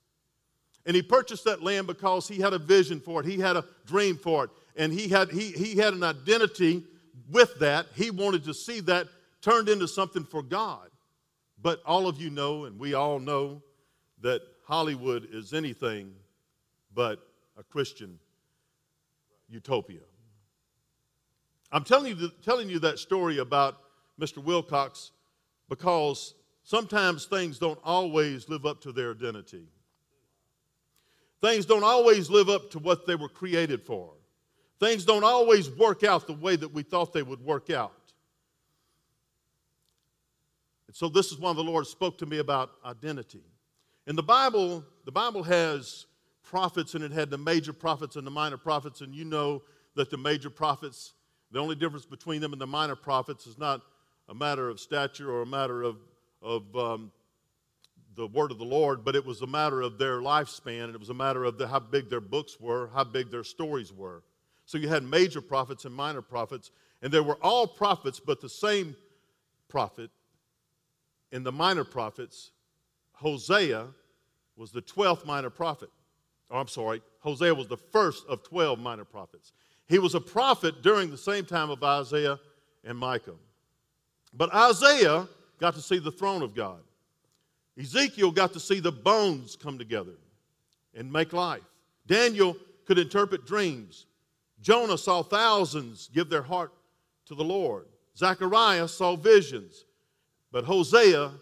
And 0.87 0.95
he 0.95 1.03
purchased 1.03 1.45
that 1.45 1.63
land 1.63 1.87
because 1.87 2.29
he 2.29 2.41
had 2.41 2.53
a 2.53 2.59
vision 2.59 3.01
for 3.01 3.21
it, 3.21 3.27
he 3.27 3.39
had 3.39 3.57
a 3.57 3.65
dream 3.87 4.17
for 4.17 4.45
it, 4.45 4.51
and 4.77 4.93
he 4.93 5.09
had, 5.09 5.31
he, 5.31 5.51
he 5.51 5.77
had 5.77 5.95
an 5.95 6.03
identity 6.03 6.85
with 7.31 7.59
that. 7.59 7.87
He 7.95 8.11
wanted 8.11 8.45
to 8.45 8.55
see 8.55 8.81
that 8.81 9.09
turned 9.43 9.69
into 9.69 9.89
something 9.89 10.25
for 10.25 10.43
God. 10.43 10.89
But 11.61 11.83
all 11.85 12.07
of 12.07 12.21
you 12.21 12.31
know, 12.31 12.67
and 12.67 12.79
we 12.79 12.95
all 12.95 13.19
know, 13.19 13.63
that 14.23 14.43
Hollywood 14.65 15.29
is 15.33 15.53
anything 15.53 16.13
but 16.95 17.19
a 17.59 17.63
Christian 17.63 18.19
utopia. 19.49 20.01
I'm 21.73 21.85
telling 21.85 22.17
you, 22.17 22.31
telling 22.43 22.69
you 22.69 22.79
that 22.81 22.99
story 22.99 23.39
about 23.39 23.79
Mr. 24.21 24.43
Wilcox 24.43 25.13
because 25.69 26.35
sometimes 26.63 27.27
things 27.27 27.59
don't 27.59 27.79
always 27.85 28.49
live 28.49 28.67
up 28.67 28.81
to 28.83 28.93
their 28.93 29.13
identity. 29.13 29.67
Things 31.43 31.67
don't 31.67 31.85
always 31.85 32.31
live 32.31 32.49
up 32.49 32.71
to 32.71 32.79
what 32.79 33.07
they 33.07 33.15
were 33.15 33.29
created 33.29 33.83
for. 33.83 34.13
Things 34.81 35.05
don't 35.05 35.25
always 35.25 35.71
work 35.71 36.05
out 36.05 36.27
the 36.27 36.33
way 36.33 36.57
that 36.57 36.73
we 36.73 36.83
thought 36.83 37.13
they 37.13 37.23
would 37.23 37.41
work 37.41 37.71
out. 37.71 37.93
And 40.87 40.97
so 40.97 41.09
this 41.09 41.33
is 41.33 41.39
why 41.39 41.53
the 41.53 41.63
Lord 41.63 41.87
spoke 41.87 42.19
to 42.19 42.27
me 42.27 42.39
about 42.39 42.71
identity. 42.85 43.45
In 44.07 44.17
the 44.17 44.23
Bible, 44.23 44.85
the 45.05 45.13
Bible 45.13 45.43
has 45.43 46.07
prophets 46.43 46.95
and 46.95 47.03
it 47.03 47.11
had 47.11 47.29
the 47.31 47.39
major 47.39 47.73
prophets 47.73 48.17
and 48.17 48.27
the 48.27 48.31
minor 48.31 48.57
prophets, 48.57 49.01
and 49.01 49.15
you 49.15 49.25
know 49.25 49.63
that 49.95 50.11
the 50.11 50.17
major 50.17 50.51
prophets, 50.51 51.15
the 51.51 51.59
only 51.59 51.75
difference 51.75 52.07
between 52.07 52.41
them 52.41 52.53
and 52.53 52.61
the 52.61 52.67
minor 52.67 52.97
prophets 52.97 53.47
is 53.47 53.59
not 53.59 53.83
a 54.29 54.35
matter 54.35 54.69
of 54.69 54.81
stature 54.81 55.31
or 55.31 55.43
a 55.43 55.47
matter 55.47 55.83
of, 55.83 55.97
of 56.43 56.77
um, 56.77 57.13
the 58.15 58.27
word 58.27 58.51
of 58.51 58.59
the 58.59 58.65
Lord, 58.65 59.05
but 59.05 59.15
it 59.15 59.25
was 59.25 59.43
a 59.43 59.47
matter 59.47 59.83
of 59.83 59.99
their 59.99 60.21
lifespan, 60.21 60.85
and 60.85 60.95
it 60.95 61.01
was 61.01 61.11
a 61.11 61.15
matter 61.15 61.45
of 61.45 61.59
the, 61.59 61.69
how 61.69 61.81
big 61.81 62.09
their 62.09 62.21
books 62.21 62.59
were, 62.59 62.91
how 62.95 63.05
big 63.05 63.31
their 63.31 63.45
stories 63.45 63.93
were. 63.93 64.23
So 64.65 64.79
you 64.79 64.89
had 64.89 65.05
major 65.05 65.41
prophets 65.41 65.85
and 65.85 65.95
minor 65.95 66.23
prophets, 66.23 66.71
and 67.03 67.13
they 67.13 67.21
were 67.21 67.39
all 67.43 67.67
prophets, 67.67 68.19
but 68.19 68.41
the 68.41 68.49
same 68.49 68.97
prophet 69.69 70.11
in 71.33 71.43
the 71.43 71.53
minor 71.53 71.85
prophets, 71.85 72.51
Hosea 73.13 73.87
was 74.57 74.73
the 74.73 74.83
12th 74.83 75.27
minor 75.27 75.51
prophet. 75.51 75.91
Oh, 76.51 76.59
I'm 76.59 76.69
sorry, 76.69 77.03
Hosea 77.21 77.55
was 77.55 77.67
the 77.67 77.77
first 77.77 78.25
of 78.27 78.43
12 78.43 78.79
minor 78.79 79.05
prophets. 79.05 79.53
He 79.89 79.99
was 79.99 80.15
a 80.15 80.21
prophet 80.21 80.83
during 80.83 81.11
the 81.11 81.19
same 81.19 81.45
time 81.45 81.71
of 81.71 81.83
Isaiah 81.83 82.39
and 82.85 82.97
Micah. 82.97 83.35
But 84.33 84.55
Isaiah 84.55 85.29
got 85.59 85.75
to 85.75 85.83
see 85.83 85.99
the 85.99 86.11
throne 86.11 86.43
of 86.43 86.55
God. 86.55 86.81
Ezekiel 87.79 88.31
got 88.31 88.53
to 88.55 88.61
see 88.61 88.81
the 88.81 88.93
bones 88.93 89.57
come 89.57 89.79
together 89.79 90.15
and 90.95 91.13
make 91.13 91.33
life. 91.33 91.63
Daniel 92.07 92.57
could 92.87 92.99
interpret 92.99 93.47
dreams. 93.47 94.07
Jonah 94.61 94.97
saw 94.97 95.23
thousands 95.23 96.09
give 96.13 96.31
their 96.31 96.43
heart 96.43 96.73
to 97.27 97.35
the 97.35 97.45
Lord. 97.45 97.87
Zechariah 98.17 98.89
saw 98.89 99.17
visions. 99.17 99.85
But 100.53 100.65
Hosea, 100.65 101.33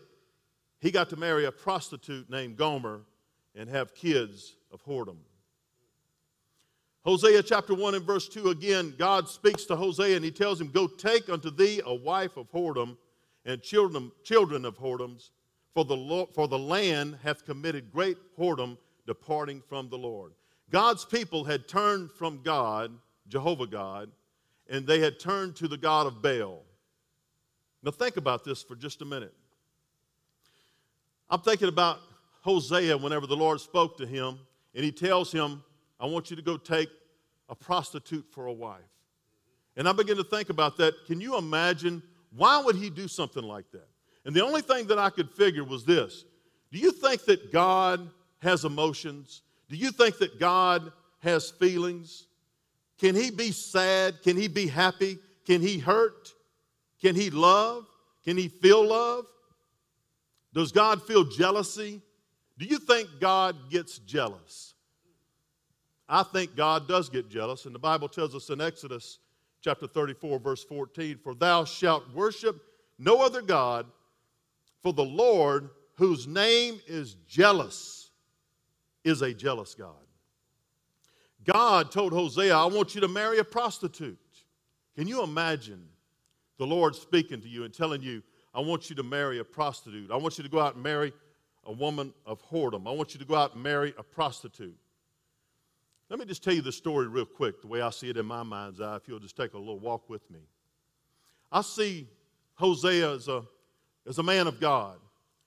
he 0.81 0.91
got 0.91 1.09
to 1.11 1.17
marry 1.17 1.45
a 1.45 1.53
prostitute 1.53 2.29
named 2.29 2.57
Gomer 2.57 3.03
and 3.55 3.69
have 3.69 3.95
kids 3.95 4.57
of 4.73 4.85
whoredom. 4.85 5.19
Hosea 7.04 7.42
chapter 7.42 7.75
1 7.75 7.96
and 7.96 8.04
verse 8.04 8.28
2 8.28 8.49
again, 8.49 8.94
God 8.96 9.28
speaks 9.28 9.64
to 9.66 9.76
Hosea 9.76 10.16
and 10.16 10.25
he 10.25 10.30
tells 10.30 10.58
him, 10.58 10.68
Go 10.68 10.87
take 10.87 11.28
unto 11.28 11.50
thee 11.50 11.82
a 11.84 11.94
wife 11.94 12.38
of 12.38 12.50
whoredom 12.50 12.96
and 13.44 13.61
children, 13.61 14.11
children 14.23 14.64
of 14.64 14.78
whoredoms, 14.78 15.30
for 15.75 15.84
the, 15.84 16.26
for 16.32 16.49
the 16.49 16.58
land 16.58 17.18
hath 17.23 17.44
committed 17.44 17.92
great 17.92 18.16
whoredom, 18.38 18.78
departing 19.06 19.62
from 19.68 19.90
the 19.90 19.99
Lord. 19.99 20.32
God's 20.70 21.04
people 21.04 21.44
had 21.44 21.68
turned 21.68 22.11
from 22.11 22.42
God, 22.42 22.90
Jehovah 23.28 23.66
God, 23.66 24.11
and 24.70 24.87
they 24.87 25.00
had 25.00 25.20
turned 25.20 25.56
to 25.56 25.68
the 25.68 25.76
God 25.76 26.06
of 26.06 26.23
Baal. 26.23 26.62
Now, 27.82 27.90
think 27.90 28.16
about 28.16 28.44
this 28.44 28.62
for 28.62 28.76
just 28.76 29.02
a 29.02 29.04
minute. 29.04 29.34
I'm 31.28 31.40
thinking 31.40 31.68
about 31.68 32.00
Hosea 32.40 32.96
whenever 32.96 33.26
the 33.26 33.37
Lord 33.37 33.61
spoke 33.61 33.99
to 33.99 34.06
him, 34.06 34.38
and 34.75 34.82
he 34.82 34.90
tells 34.90 35.30
him, 35.30 35.62
I 35.99 36.07
want 36.07 36.31
you 36.31 36.37
to 36.37 36.43
go 36.43 36.57
take 36.57 36.89
a 37.49 37.55
prostitute 37.55 38.27
for 38.31 38.47
a 38.47 38.53
wife. 38.53 38.81
And 39.77 39.89
I 39.89 39.93
begin 39.93 40.17
to 40.17 40.25
think 40.25 40.51
about 40.51 40.77
that. 40.79 40.95
Can 41.07 41.21
you 41.21 41.37
imagine 41.37 42.03
why 42.35 42.63
would 42.63 42.77
he 42.77 42.91
do 42.91 43.09
something 43.09 43.43
like 43.43 43.71
that? 43.73 43.89
And 44.25 44.35
the 44.35 44.45
only 44.45 44.63
thing 44.63 44.87
that 44.87 44.99
I 44.99 45.11
could 45.11 45.31
figure 45.31 45.65
was 45.65 45.85
this 45.85 46.25
Do 46.73 46.79
you 46.79 46.93
think 46.93 47.25
that 47.25 47.53
God 47.53 48.11
has 48.39 48.65
emotions? 48.65 49.43
Do 49.69 49.77
you 49.77 49.91
think 49.91 50.19
that 50.19 50.39
God 50.39 50.93
has 51.21 51.51
feelings? 51.51 52.27
Can 52.99 53.15
he 53.15 53.31
be 53.31 53.51
sad? 53.51 54.23
Can 54.23 54.37
he 54.37 54.49
be 54.49 54.67
happy? 54.67 55.19
Can 55.47 55.61
he 55.61 55.79
hurt? 55.79 56.33
Can 57.01 57.15
he 57.15 57.31
love? 57.31 57.87
Can 58.25 58.37
he 58.37 58.49
feel 58.49 58.87
love? 58.87 59.27
Does 60.53 60.71
God 60.71 61.03
feel 61.03 61.25
jealousy? 61.25 62.01
Do 62.59 62.67
you 62.67 62.79
think 62.79 63.09
God 63.21 63.71
gets 63.71 63.99
jealous? 63.99 64.74
I 66.14 66.23
think 66.23 66.54
God 66.54 66.87
does 66.87 67.09
get 67.09 67.28
jealous, 67.28 67.66
and 67.66 67.75
the 67.75 67.80
Bible 67.80 68.06
tells 68.09 68.37
us 68.37 68.49
in 68.49 68.61
Exodus 68.61 69.18
chapter 69.61 69.88
34, 69.88 70.38
verse 70.38 70.62
14 70.62 71.18
For 71.18 71.35
thou 71.35 71.64
shalt 71.64 72.09
worship 72.14 72.62
no 73.00 73.21
other 73.21 73.42
God, 73.42 73.87
for 74.80 74.92
the 74.92 75.04
Lord, 75.04 75.71
whose 75.94 76.28
name 76.28 76.78
is 76.87 77.16
jealous, 77.26 78.12
is 79.02 79.23
a 79.23 79.35
jealous 79.35 79.75
God. 79.75 80.06
God 81.42 81.90
told 81.90 82.12
Hosea, 82.12 82.56
I 82.56 82.66
want 82.66 82.94
you 82.94 83.00
to 83.00 83.09
marry 83.09 83.40
a 83.40 83.44
prostitute. 83.44 84.16
Can 84.94 85.09
you 85.09 85.25
imagine 85.25 85.85
the 86.59 86.66
Lord 86.66 86.94
speaking 86.94 87.40
to 87.40 87.49
you 87.49 87.64
and 87.64 87.75
telling 87.75 88.02
you, 88.02 88.23
I 88.54 88.61
want 88.61 88.88
you 88.88 88.94
to 88.94 89.02
marry 89.02 89.40
a 89.40 89.44
prostitute? 89.44 90.12
I 90.12 90.16
want 90.16 90.38
you 90.38 90.44
to 90.44 90.50
go 90.50 90.61
out 90.61 90.75
and 90.75 90.83
marry 90.85 91.12
a 91.64 91.73
woman 91.73 92.14
of 92.25 92.40
whoredom. 92.49 92.87
I 92.87 92.92
want 92.92 93.14
you 93.14 93.18
to 93.18 93.26
go 93.26 93.35
out 93.35 93.54
and 93.54 93.64
marry 93.64 93.92
a 93.99 94.04
prostitute. 94.04 94.78
Let 96.11 96.18
me 96.18 96.26
just 96.26 96.44
tell 96.44 96.52
you 96.52 96.62
the 96.62 96.73
story 96.73 97.08
real 97.08 97.25
quick, 97.25 97.61
the 97.61 97.66
way 97.66 97.80
I 97.80 97.90
see 97.90 98.11
it 98.11 98.16
in 98.16 98.26
my 98.26 98.42
mind's 98.42 98.80
eye, 98.80 98.96
if 98.96 99.08
you'll 99.08 99.18
just 99.18 99.37
take 99.37 99.54
a 99.54 99.58
little 99.58 99.78
walk 99.78 100.08
with 100.08 100.28
me. 100.30 100.40
I 101.50 101.62
see 101.62 102.08
Hosea 102.54 103.14
as 103.14 103.28
a, 103.28 103.42
as 104.06 104.18
a 104.18 104.23
man 104.23 104.46
of 104.46 104.61
God. 104.61 104.99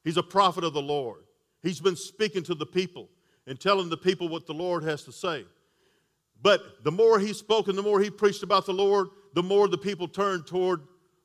He's 0.04 0.18
a 0.18 0.24
prophet 0.24 0.64
of 0.64 0.74
the 0.74 0.82
Lord. 0.82 1.24
He's 1.62 1.80
been 1.80 1.96
speaking 1.96 2.44
to 2.44 2.56
the 2.56 2.66
people 2.66 3.10
and 3.46 3.60
telling 3.60 3.90
the 3.90 3.98
people 3.98 4.30
what 4.30 4.46
the 4.46 4.54
Lord 4.54 4.84
has 4.84 5.04
to 5.04 5.12
say. 5.12 5.46
But 6.42 6.84
the 6.84 6.92
more 6.92 7.20
he 7.20 7.34
spoke 7.34 7.68
and 7.68 7.78
the 7.78 7.84
more 7.84 8.00
he 8.00 8.10
preached 8.10 8.44
about 8.44 8.66
the 8.66 8.74
Lord, 8.74 9.08
the 9.34 9.44
more 9.44 9.68
the 9.68 9.78
people 9.78 10.08
turned 10.08 10.48
toward 10.48 10.82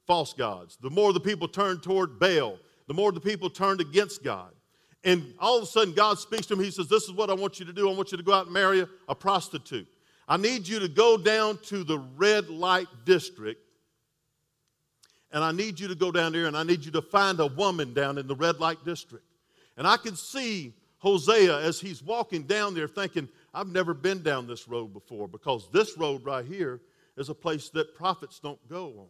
false 0.06 0.32
gods. 0.32 0.78
The 0.80 0.90
more 0.90 1.12
the 1.12 1.20
people 1.20 1.48
turned 1.48 1.82
toward 1.82 2.18
Baal. 2.18 2.58
The 2.86 2.94
more 2.94 3.12
the 3.12 3.20
people 3.20 3.50
turned 3.50 3.80
against 3.80 4.22
God. 4.22 4.51
And 5.04 5.35
all 5.40 5.59
of 5.59 5.64
a 5.64 5.66
sudden, 5.66 5.94
God 5.94 6.18
speaks 6.18 6.47
to 6.47 6.54
him. 6.54 6.61
He 6.61 6.71
says, 6.71 6.88
This 6.88 7.04
is 7.04 7.12
what 7.12 7.30
I 7.30 7.35
want 7.35 7.59
you 7.59 7.66
to 7.66 7.73
do. 7.73 7.90
I 7.90 7.94
want 7.94 8.12
you 8.12 8.18
to 8.18 8.25
go 8.25 8.32
out 8.32 8.47
and 8.47 8.54
marry 8.54 8.87
a, 9.09 9.14
prostitute. 9.14 9.88
I 10.28 10.37
need 10.37 10.68
you 10.68 10.78
to 10.78 10.88
go 10.88 11.16
down 11.16 11.59
to 11.64 11.82
the 11.82 11.99
red 12.16 12.49
light 12.49 12.87
district. 13.04 13.61
And 15.32 15.42
I 15.42 15.50
need 15.50 15.80
you 15.80 15.88
to 15.88 15.94
go 15.94 16.12
down 16.12 16.32
there 16.32 16.47
and 16.47 16.56
I 16.56 16.62
need 16.62 16.85
you 16.85 16.92
to 16.92 17.02
find 17.02 17.40
a 17.40 17.47
woman 17.47 17.94
down 17.94 18.18
in 18.18 18.26
the 18.26 18.37
red 18.37 18.61
light 18.61 18.85
district. 18.85 19.25
And 19.76 19.87
I 19.87 19.97
can 19.97 20.14
see 20.14 20.75
Hosea 20.99 21.59
as 21.59 21.80
he's 21.80 22.02
walking 22.02 22.42
down 22.42 22.75
there 22.75 22.87
thinking, 22.87 23.28
I've 23.54 23.68
never 23.68 23.94
been 23.94 24.23
down 24.23 24.47
this 24.47 24.68
road 24.68 24.92
before 24.92 25.26
because 25.26 25.68
this 25.73 25.97
road 25.99 26.25
right 26.25 26.44
here 26.44 26.80
is 27.16 27.28
a 27.28 27.35
place 27.35 27.71
that 27.71 27.94
prophets 27.94 28.38
don't 28.40 28.61
go 28.68 28.87
on. 28.99 29.09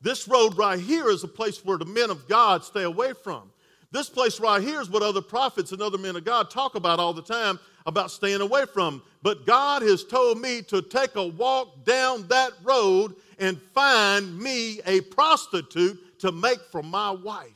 This 0.00 0.26
road 0.26 0.56
right 0.56 0.78
here 0.78 1.10
is 1.10 1.24
a 1.24 1.28
place 1.28 1.64
where 1.64 1.78
the 1.78 1.84
men 1.84 2.10
of 2.10 2.26
God 2.26 2.64
stay 2.64 2.84
away 2.84 3.12
from. 3.12 3.50
This 3.92 4.08
place 4.08 4.38
right 4.38 4.62
here 4.62 4.80
is 4.80 4.88
what 4.88 5.02
other 5.02 5.20
prophets 5.20 5.72
and 5.72 5.82
other 5.82 5.98
men 5.98 6.14
of 6.16 6.24
God 6.24 6.50
talk 6.50 6.76
about 6.76 7.00
all 7.00 7.12
the 7.12 7.22
time 7.22 7.58
about 7.86 8.10
staying 8.10 8.40
away 8.40 8.64
from. 8.72 9.02
But 9.22 9.46
God 9.46 9.82
has 9.82 10.04
told 10.04 10.40
me 10.40 10.62
to 10.62 10.80
take 10.80 11.16
a 11.16 11.26
walk 11.26 11.84
down 11.84 12.28
that 12.28 12.52
road 12.62 13.16
and 13.38 13.60
find 13.74 14.38
me 14.38 14.80
a 14.86 15.00
prostitute 15.00 16.20
to 16.20 16.30
make 16.30 16.60
for 16.70 16.82
my 16.82 17.10
wife. 17.10 17.48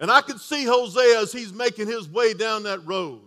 And 0.00 0.10
I 0.10 0.22
can 0.22 0.38
see 0.38 0.64
Hosea 0.64 1.20
as 1.20 1.30
he's 1.30 1.52
making 1.52 1.86
his 1.86 2.08
way 2.08 2.34
down 2.34 2.64
that 2.64 2.84
road. 2.86 3.20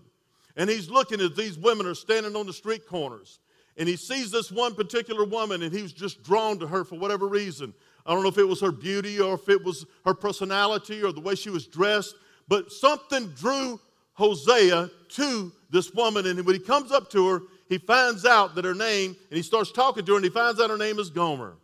And 0.57 0.69
he's 0.69 0.89
looking 0.89 1.21
at 1.21 1.35
these 1.35 1.57
women 1.57 1.85
are 1.85 1.95
standing 1.95 2.35
on 2.35 2.47
the 2.47 2.53
street 2.53 2.87
corners. 2.87 3.39
And 3.77 3.87
he 3.87 3.95
sees 3.95 4.29
this 4.29 4.51
one 4.51 4.75
particular 4.75 5.23
woman 5.23 5.63
and 5.63 5.73
he 5.73 5.81
was 5.81 5.93
just 5.93 6.23
drawn 6.23 6.59
to 6.59 6.67
her 6.67 6.83
for 6.83 6.97
whatever 6.97 7.27
reason. 7.27 7.73
I 8.05 8.13
don't 8.13 8.23
know 8.23 8.29
if 8.29 8.37
it 8.37 8.47
was 8.47 8.59
her 8.61 8.71
beauty 8.71 9.19
or 9.19 9.35
if 9.35 9.47
it 9.49 9.63
was 9.63 9.85
her 10.05 10.13
personality 10.13 11.01
or 11.03 11.11
the 11.11 11.21
way 11.21 11.35
she 11.35 11.49
was 11.49 11.67
dressed, 11.67 12.15
but 12.47 12.71
something 12.71 13.29
drew 13.29 13.79
Hosea 14.13 14.89
to 15.09 15.51
this 15.69 15.93
woman. 15.93 16.27
And 16.27 16.45
when 16.45 16.55
he 16.55 16.61
comes 16.61 16.91
up 16.91 17.09
to 17.11 17.27
her, 17.27 17.41
he 17.69 17.77
finds 17.77 18.25
out 18.25 18.55
that 18.55 18.65
her 18.65 18.75
name, 18.75 19.15
and 19.29 19.37
he 19.37 19.41
starts 19.41 19.71
talking 19.71 20.05
to 20.05 20.11
her, 20.11 20.17
and 20.17 20.25
he 20.25 20.29
finds 20.29 20.59
out 20.59 20.69
her 20.69 20.77
name 20.77 20.99
is 20.99 21.09
Gomer. 21.09 21.55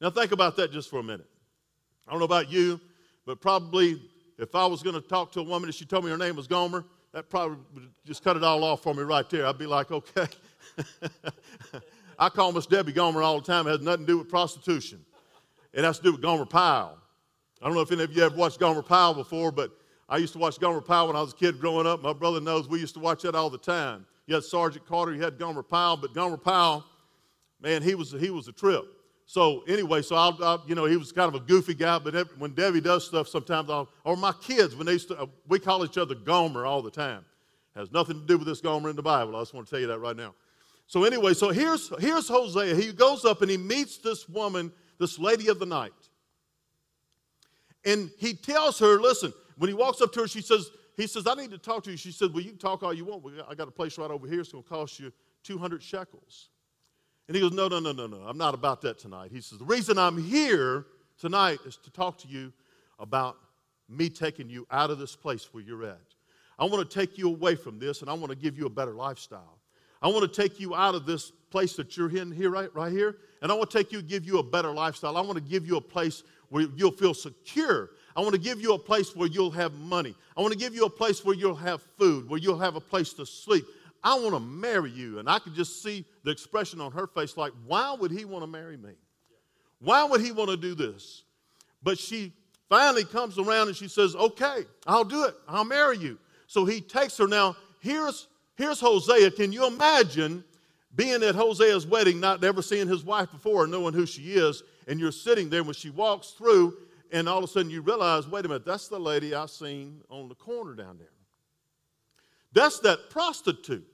Now, 0.00 0.10
think 0.10 0.32
about 0.32 0.56
that 0.56 0.70
just 0.70 0.90
for 0.90 1.00
a 1.00 1.02
minute. 1.02 1.26
I 2.06 2.10
don't 2.10 2.20
know 2.20 2.26
about 2.26 2.50
you, 2.50 2.80
but 3.26 3.40
probably 3.40 4.00
if 4.38 4.54
I 4.54 4.66
was 4.66 4.82
going 4.82 4.94
to 4.94 5.00
talk 5.00 5.32
to 5.32 5.40
a 5.40 5.42
woman 5.42 5.68
and 5.68 5.74
she 5.74 5.84
told 5.84 6.04
me 6.04 6.10
her 6.10 6.16
name 6.16 6.36
was 6.36 6.46
Gomer, 6.46 6.84
that 7.12 7.28
probably 7.28 7.58
would 7.74 7.88
just 8.06 8.22
cut 8.22 8.36
it 8.36 8.44
all 8.44 8.62
off 8.62 8.82
for 8.82 8.94
me 8.94 9.02
right 9.02 9.28
there. 9.28 9.46
I'd 9.46 9.58
be 9.58 9.66
like, 9.66 9.90
okay. 9.90 10.26
I 12.18 12.28
call 12.28 12.52
Miss 12.52 12.66
Debbie 12.66 12.92
Gomer 12.92 13.22
all 13.22 13.40
the 13.40 13.46
time. 13.46 13.66
It 13.66 13.70
has 13.70 13.80
nothing 13.80 14.06
to 14.06 14.12
do 14.12 14.18
with 14.18 14.28
prostitution. 14.28 15.04
It 15.72 15.84
has 15.84 15.98
to 15.98 16.04
do 16.04 16.12
with 16.12 16.22
Gomer 16.22 16.46
Pyle. 16.46 16.98
I 17.60 17.66
don't 17.66 17.74
know 17.74 17.80
if 17.80 17.92
any 17.92 18.04
of 18.04 18.12
you 18.12 18.22
ever 18.22 18.36
watched 18.36 18.58
Gomer 18.58 18.82
Pyle 18.82 19.14
before, 19.14 19.50
but 19.52 19.70
I 20.08 20.16
used 20.16 20.32
to 20.32 20.38
watch 20.38 20.58
Gomer 20.58 20.80
Pyle 20.80 21.08
when 21.08 21.16
I 21.16 21.20
was 21.20 21.32
a 21.32 21.36
kid 21.36 21.60
growing 21.60 21.86
up. 21.86 22.02
My 22.02 22.12
brother 22.12 22.40
knows 22.40 22.68
we 22.68 22.80
used 22.80 22.94
to 22.94 23.00
watch 23.00 23.22
that 23.22 23.34
all 23.34 23.50
the 23.50 23.58
time. 23.58 24.06
You 24.26 24.34
had 24.34 24.44
Sergeant 24.44 24.86
Carter, 24.86 25.14
you 25.14 25.22
had 25.22 25.38
Gomer 25.38 25.62
Pyle, 25.62 25.96
but 25.96 26.14
Gomer 26.14 26.36
Pyle, 26.36 26.84
man, 27.60 27.82
he 27.82 27.94
was, 27.94 28.12
he 28.12 28.30
was 28.30 28.48
a 28.48 28.52
trip. 28.52 28.84
So 29.26 29.62
anyway, 29.68 30.00
so 30.00 30.16
I'll, 30.16 30.38
I'll, 30.42 30.64
you 30.66 30.74
know, 30.74 30.86
he 30.86 30.96
was 30.96 31.12
kind 31.12 31.28
of 31.28 31.34
a 31.34 31.44
goofy 31.44 31.74
guy, 31.74 31.98
but 31.98 32.14
every, 32.14 32.34
when 32.38 32.54
Debbie 32.54 32.80
does 32.80 33.06
stuff, 33.06 33.28
sometimes 33.28 33.68
I'll, 33.68 33.88
or 34.04 34.16
my 34.16 34.32
kids, 34.40 34.74
when 34.74 34.86
they 34.86 34.94
used 34.94 35.08
to, 35.08 35.20
uh, 35.20 35.26
we 35.48 35.58
call 35.58 35.84
each 35.84 35.98
other 35.98 36.14
Gomer 36.14 36.64
all 36.64 36.80
the 36.80 36.90
time. 36.90 37.24
Has 37.76 37.92
nothing 37.92 38.20
to 38.20 38.26
do 38.26 38.38
with 38.38 38.46
this 38.46 38.60
Gomer 38.62 38.88
in 38.88 38.96
the 38.96 39.02
Bible. 39.02 39.36
I 39.36 39.40
just 39.40 39.52
want 39.52 39.66
to 39.66 39.70
tell 39.70 39.80
you 39.80 39.86
that 39.88 39.98
right 39.98 40.16
now. 40.16 40.34
So 40.86 41.04
anyway, 41.04 41.34
so 41.34 41.50
here's, 41.50 41.92
here's 42.00 42.26
Hosea. 42.26 42.74
He 42.74 42.92
goes 42.92 43.26
up 43.26 43.42
and 43.42 43.50
he 43.50 43.58
meets 43.58 43.98
this 43.98 44.26
woman 44.28 44.72
this 44.98 45.18
lady 45.18 45.48
of 45.48 45.58
the 45.58 45.66
night. 45.66 45.92
And 47.84 48.10
he 48.18 48.34
tells 48.34 48.78
her, 48.80 49.00
listen, 49.00 49.32
when 49.56 49.68
he 49.68 49.74
walks 49.74 50.00
up 50.00 50.12
to 50.12 50.20
her, 50.20 50.28
she 50.28 50.42
says, 50.42 50.70
he 50.98 51.06
says, 51.06 51.28
I 51.28 51.34
need 51.34 51.52
to 51.52 51.58
talk 51.58 51.84
to 51.84 51.92
you. 51.92 51.96
She 51.96 52.10
said, 52.10 52.34
Well, 52.34 52.42
you 52.42 52.50
can 52.50 52.58
talk 52.58 52.82
all 52.82 52.92
you 52.92 53.04
want. 53.04 53.24
I 53.48 53.54
got 53.54 53.68
a 53.68 53.70
place 53.70 53.96
right 53.98 54.10
over 54.10 54.26
here. 54.26 54.40
It's 54.40 54.50
going 54.50 54.64
to 54.64 54.68
cost 54.68 54.98
you 54.98 55.12
200 55.44 55.80
shekels. 55.80 56.50
And 57.28 57.36
he 57.36 57.40
goes, 57.40 57.52
No, 57.52 57.68
no, 57.68 57.78
no, 57.78 57.92
no, 57.92 58.08
no. 58.08 58.16
I'm 58.26 58.36
not 58.36 58.52
about 58.52 58.82
that 58.82 58.98
tonight. 58.98 59.30
He 59.32 59.40
says, 59.40 59.60
The 59.60 59.64
reason 59.64 59.96
I'm 59.96 60.20
here 60.20 60.86
tonight 61.16 61.60
is 61.64 61.76
to 61.84 61.90
talk 61.90 62.18
to 62.18 62.28
you 62.28 62.52
about 62.98 63.36
me 63.88 64.10
taking 64.10 64.50
you 64.50 64.66
out 64.72 64.90
of 64.90 64.98
this 64.98 65.14
place 65.14 65.48
where 65.54 65.62
you're 65.62 65.84
at. 65.84 66.00
I 66.58 66.64
want 66.64 66.90
to 66.90 66.98
take 66.98 67.16
you 67.16 67.28
away 67.28 67.54
from 67.54 67.78
this 67.78 68.00
and 68.00 68.10
I 68.10 68.14
want 68.14 68.30
to 68.30 68.36
give 68.36 68.58
you 68.58 68.66
a 68.66 68.70
better 68.70 68.92
lifestyle. 68.92 69.57
I 70.00 70.08
want 70.08 70.32
to 70.32 70.42
take 70.42 70.60
you 70.60 70.74
out 70.74 70.94
of 70.94 71.06
this 71.06 71.32
place 71.50 71.74
that 71.76 71.96
you're 71.96 72.14
in 72.16 72.30
here, 72.30 72.50
right, 72.50 72.72
right 72.74 72.92
here, 72.92 73.16
and 73.42 73.50
I 73.50 73.54
want 73.54 73.70
to 73.70 73.78
take 73.78 73.92
you, 73.92 74.02
give 74.02 74.24
you 74.24 74.38
a 74.38 74.42
better 74.42 74.72
lifestyle. 74.72 75.16
I 75.16 75.20
want 75.20 75.34
to 75.36 75.42
give 75.42 75.66
you 75.66 75.76
a 75.76 75.80
place 75.80 76.22
where 76.50 76.66
you'll 76.76 76.92
feel 76.92 77.14
secure. 77.14 77.90
I 78.16 78.20
want 78.20 78.32
to 78.32 78.40
give 78.40 78.60
you 78.60 78.74
a 78.74 78.78
place 78.78 79.14
where 79.14 79.28
you'll 79.28 79.50
have 79.50 79.74
money. 79.74 80.14
I 80.36 80.40
want 80.40 80.52
to 80.52 80.58
give 80.58 80.74
you 80.74 80.84
a 80.84 80.90
place 80.90 81.24
where 81.24 81.34
you'll 81.34 81.54
have 81.54 81.82
food, 81.98 82.28
where 82.28 82.38
you'll 82.38 82.58
have 82.58 82.76
a 82.76 82.80
place 82.80 83.12
to 83.14 83.26
sleep. 83.26 83.64
I 84.02 84.14
want 84.18 84.34
to 84.34 84.40
marry 84.40 84.90
you. 84.90 85.18
And 85.18 85.28
I 85.28 85.38
could 85.38 85.54
just 85.54 85.82
see 85.82 86.04
the 86.24 86.30
expression 86.30 86.80
on 86.80 86.92
her 86.92 87.06
face 87.06 87.36
like, 87.36 87.52
why 87.66 87.94
would 87.98 88.10
he 88.10 88.24
want 88.24 88.42
to 88.42 88.46
marry 88.46 88.76
me? 88.76 88.92
Why 89.80 90.04
would 90.04 90.20
he 90.20 90.32
want 90.32 90.50
to 90.50 90.56
do 90.56 90.74
this? 90.74 91.24
But 91.82 91.98
she 91.98 92.32
finally 92.68 93.04
comes 93.04 93.38
around 93.38 93.68
and 93.68 93.76
she 93.76 93.88
says, 93.88 94.16
okay, 94.16 94.64
I'll 94.86 95.04
do 95.04 95.24
it. 95.24 95.34
I'll 95.46 95.64
marry 95.64 95.98
you. 95.98 96.18
So 96.46 96.64
he 96.64 96.80
takes 96.80 97.16
her. 97.18 97.28
Now, 97.28 97.56
here's, 97.80 98.26
here's 98.58 98.80
Hosea. 98.80 99.30
Can 99.30 99.52
you 99.52 99.66
imagine 99.66 100.44
being 100.94 101.22
at 101.22 101.34
Hosea's 101.34 101.86
wedding, 101.86 102.20
not 102.20 102.42
ever 102.44 102.60
seeing 102.60 102.88
his 102.88 103.04
wife 103.04 103.30
before, 103.30 103.66
knowing 103.66 103.94
who 103.94 104.04
she 104.04 104.32
is, 104.34 104.62
and 104.86 104.98
you're 104.98 105.12
sitting 105.12 105.48
there 105.48 105.62
when 105.62 105.74
she 105.74 105.90
walks 105.90 106.30
through, 106.30 106.76
and 107.12 107.28
all 107.28 107.38
of 107.38 107.44
a 107.44 107.48
sudden 107.48 107.70
you 107.70 107.80
realize, 107.80 108.26
wait 108.26 108.44
a 108.44 108.48
minute, 108.48 108.66
that's 108.66 108.88
the 108.88 108.98
lady 108.98 109.34
I 109.34 109.46
seen 109.46 110.02
on 110.10 110.28
the 110.28 110.34
corner 110.34 110.74
down 110.74 110.98
there. 110.98 111.08
That's 112.52 112.80
that 112.80 113.10
prostitute. 113.10 113.86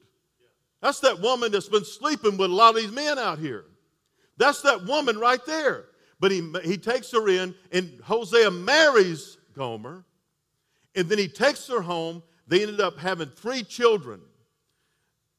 That's 0.80 1.00
that 1.00 1.20
woman 1.20 1.52
that's 1.52 1.68
been 1.68 1.84
sleeping 1.84 2.36
with 2.36 2.50
a 2.50 2.54
lot 2.54 2.76
of 2.76 2.82
these 2.82 2.92
men 2.92 3.18
out 3.18 3.38
here. 3.38 3.66
That's 4.36 4.62
that 4.62 4.84
woman 4.84 5.18
right 5.18 5.44
there. 5.46 5.86
But 6.20 6.30
he, 6.30 6.52
he 6.64 6.76
takes 6.76 7.10
her 7.12 7.28
in, 7.28 7.54
and 7.72 8.00
Hosea 8.02 8.50
marries 8.50 9.38
Gomer, 9.54 10.04
and 10.94 11.08
then 11.08 11.18
he 11.18 11.28
takes 11.28 11.66
her 11.68 11.80
home. 11.80 12.22
They 12.46 12.62
ended 12.62 12.80
up 12.80 12.98
having 12.98 13.28
three 13.28 13.62
children. 13.62 14.20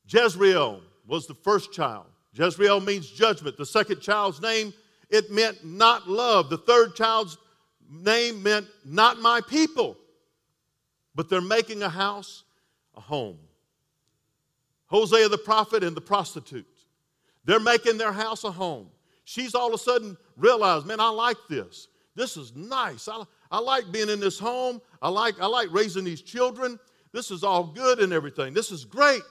Jezreel 0.07 0.81
was 1.07 1.27
the 1.27 1.33
first 1.33 1.71
child. 1.71 2.05
Jezreel 2.33 2.79
means 2.79 3.09
judgment. 3.09 3.57
The 3.57 3.65
second 3.65 4.01
child's 4.01 4.41
name, 4.41 4.73
it 5.09 5.31
meant 5.31 5.63
not 5.65 6.09
love. 6.09 6.49
The 6.49 6.57
third 6.57 6.95
child's 6.95 7.37
name 7.89 8.43
meant 8.43 8.67
not 8.83 9.19
my 9.19 9.41
people. 9.41 9.97
But 11.13 11.29
they're 11.29 11.41
making 11.41 11.81
a 11.81 11.89
house 11.89 12.43
a 12.95 13.01
home. 13.01 13.37
Hosea 14.87 15.29
the 15.29 15.37
prophet 15.37 15.83
and 15.83 15.95
the 15.95 16.01
prostitute. 16.01 16.65
They're 17.45 17.59
making 17.59 17.97
their 17.97 18.11
house 18.11 18.43
a 18.43 18.51
home. 18.51 18.89
She's 19.23 19.55
all 19.55 19.67
of 19.67 19.73
a 19.73 19.77
sudden 19.77 20.17
realized, 20.37 20.85
man, 20.85 20.99
I 20.99 21.09
like 21.09 21.37
this. 21.49 21.87
This 22.15 22.37
is 22.37 22.55
nice. 22.55 23.07
I, 23.07 23.23
I 23.51 23.59
like 23.59 23.91
being 23.91 24.09
in 24.09 24.19
this 24.19 24.39
home. 24.39 24.81
I 25.01 25.09
like, 25.09 25.39
I 25.41 25.47
like 25.47 25.69
raising 25.71 26.03
these 26.03 26.21
children. 26.21 26.79
This 27.11 27.31
is 27.31 27.43
all 27.43 27.63
good 27.63 27.99
and 27.99 28.13
everything. 28.13 28.53
This 28.53 28.71
is 28.71 28.85
great. 28.85 29.21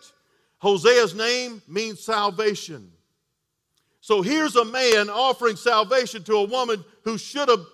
Hosea's 0.65 1.15
name 1.15 1.61
means 1.69 2.01
salvation. 2.01 2.91
So 4.01 4.23
here's 4.23 4.57
a 4.57 4.65
man 4.65 5.11
offering 5.11 5.57
salvation 5.57 6.25
to 6.25 6.37
a 6.37 6.45
woman 6.45 6.83
who 7.03 7.19
should 7.19 7.51
have 7.51 7.65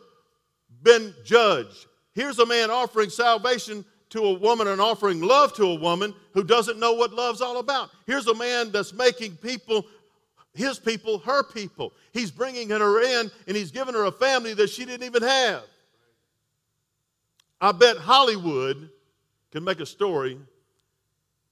been 0.82 1.14
judged. 1.25 1.87
Here's 2.14 2.40
a 2.40 2.47
man 2.47 2.70
offering 2.70 3.09
salvation 3.09 3.85
to 4.11 4.25
a 4.25 4.32
woman 4.32 4.66
and 4.66 4.80
offering 4.80 5.20
love 5.20 5.54
to 5.54 5.66
a 5.66 5.75
woman 5.76 6.12
who 6.35 6.42
doesn't 6.42 6.80
know 6.80 6.92
what 6.92 7.12
love's 7.12 7.40
all 7.40 7.59
about. 7.59 7.90
Here's 8.06 8.26
a 8.26 8.35
man 8.35 8.73
that's 8.73 8.92
making 8.92 9.37
people, 9.37 9.87
his 10.52 10.80
people, 10.80 11.18
her 11.18 11.44
people. 11.44 11.92
He's 12.12 12.32
bringing 12.32 12.70
her 12.70 13.02
in 13.02 13.30
and 13.47 13.56
he's 13.56 13.70
giving 13.70 13.94
her 13.94 14.06
a 14.06 14.12
family 14.12 14.52
that 14.54 14.68
she 14.68 14.85
didn't 14.85 15.06
even 15.06 15.23
have. 15.23 15.62
I 17.61 17.70
bet 17.70 17.99
Hollywood 17.99 18.90
can 19.52 19.62
make 19.62 19.78
a 19.78 19.87
story, 19.87 20.38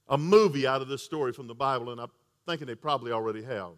a 0.09 0.19
movie 0.19 0.67
out 0.67 0.83
of 0.83 0.89
this 0.89 1.03
story 1.03 1.33
from 1.33 1.47
the 1.47 1.55
Bible, 1.55 1.91
and 1.91 2.01
I'm 2.01 2.11
thinking 2.47 2.67
they 2.67 2.75
probably 2.75 3.13
already 3.13 3.43
have. 3.43 3.73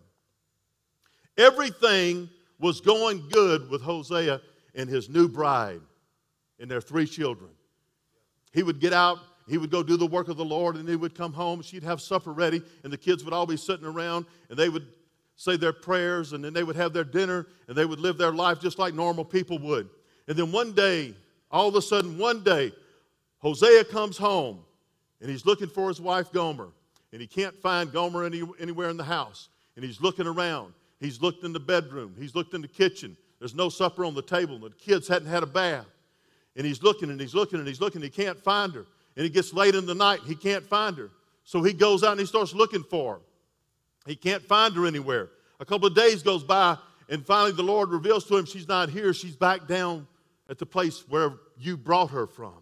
Everything 1.37 2.28
was 2.58 2.80
going 2.80 3.28
good 3.30 3.70
with 3.70 3.82
Hosea 3.82 4.40
and 4.75 4.88
his 4.88 5.08
new 5.08 5.28
bride 5.28 5.80
and 6.58 6.70
their 6.70 6.80
three 6.80 7.06
children. 7.06 7.50
He 8.52 8.62
would 8.62 8.80
get 8.80 8.92
out, 8.92 9.18
he 9.49 9.58
would 9.58 9.70
go 9.70 9.82
do 9.82 9.96
the 9.96 10.06
work 10.06 10.28
of 10.28 10.37
the 10.37 10.44
Lord, 10.44 10.76
and 10.76 10.88
he 10.88 10.96
would 10.96 11.14
come 11.14 11.32
home. 11.32 11.62
She'd 11.62 11.82
have 11.82 12.00
supper 12.00 12.32
ready, 12.32 12.62
and 12.84 12.92
the 12.92 12.99
kids 12.99 13.25
would 13.25 13.34
all 13.34 13.46
be 13.46 13.56
sitting 13.56 13.87
around, 13.87 14.26
and 14.49 14.58
they 14.58 14.68
would 14.68 14.87
say 15.37 15.56
their 15.56 15.72
prayers, 15.72 16.34
and 16.34 16.44
then 16.44 16.52
they 16.52 16.62
would 16.62 16.76
have 16.76 16.92
their 16.92 17.04
dinner, 17.04 17.46
and 17.66 17.76
they 17.76 17.87
would 17.87 17.99
live 17.99 18.18
their 18.18 18.32
life 18.32 18.60
just 18.60 18.78
like 18.78 18.94
normal 18.94 19.25
people 19.25 19.58
would. 19.58 19.88
And 20.28 20.37
then 20.37 20.52
one 20.52 20.72
day, 20.72 21.14
all 21.50 21.68
of 21.68 21.75
a 21.75 21.82
sudden, 21.82 22.18
one 22.18 22.44
day, 22.44 22.72
Hosea 23.38 23.84
comes 23.84 24.18
home, 24.18 24.60
and 25.21 25.31
he's 25.31 25.45
looking 25.45 25.69
for 25.69 25.89
his 25.89 26.00
wife 26.00 26.33
Gomer, 26.33 26.69
and 27.12 27.21
he 27.21 27.27
can't 27.27 27.57
find 27.61 27.93
Gomer 27.93 28.25
any, 28.25 28.43
anywhere 28.59 28.89
in 28.89 28.97
the 28.97 29.05
house. 29.05 29.49
And 29.77 29.85
he's 29.85 30.00
looking 30.00 30.27
around. 30.27 30.75
He's 30.99 31.23
looked 31.23 31.45
in 31.45 31.53
the 31.53 31.61
bedroom. 31.61 32.15
He's 32.19 32.35
looked 32.35 32.55
in 32.55 32.61
the 32.61 32.69
kitchen. 32.69 33.17
There's 33.39 33.55
no 33.55 33.69
supper 33.69 34.05
on 34.05 34.15
the 34.15 34.23
table. 34.23 34.59
The 34.59 34.71
kids 34.71 35.09
hadn't 35.09 35.29
had 35.29 35.43
a 35.43 35.47
bath. 35.47 35.87
And 36.57 36.67
he's 36.67 36.83
looking 36.83 37.11
and 37.11 37.21
he's 37.21 37.35
looking 37.35 37.59
and 37.59 37.67
he's 37.67 37.81
looking. 37.81 38.03
He 38.03 38.11
can't 38.11 38.39
find 38.39 38.75
her. 38.75 38.87
And 39.17 39.25
it 39.25 39.33
gets 39.33 39.55
late 39.55 39.75
in 39.75 39.87
the 39.87 39.95
night. 39.95 40.21
He 40.27 40.35
can't 40.35 40.65
find 40.67 40.97
her. 40.99 41.11
So 41.45 41.62
he 41.62 41.73
goes 41.73 42.03
out 42.05 42.12
and 42.12 42.21
he 42.21 42.27
starts 42.27 42.55
looking 42.55 42.83
for 42.83 43.15
her. 43.15 43.21
He 44.07 44.15
can't 44.15 44.43
find 44.43 44.75
her 44.75 44.87
anywhere. 44.87 45.31
A 45.59 45.65
couple 45.65 45.87
of 45.87 45.95
days 45.95 46.23
goes 46.23 46.43
by, 46.43 46.77
and 47.09 47.25
finally 47.25 47.53
the 47.53 47.62
Lord 47.62 47.91
reveals 47.91 48.25
to 48.27 48.37
him 48.37 48.47
she's 48.47 48.69
not 48.69 48.89
here. 48.89 49.12
She's 49.12 49.37
back 49.37 49.67
down 49.67 50.07
at 50.49 50.59
the 50.59 50.67
place 50.67 51.05
where 51.09 51.35
you 51.59 51.77
brought 51.77 52.11
her 52.11 52.27
from. 52.27 52.55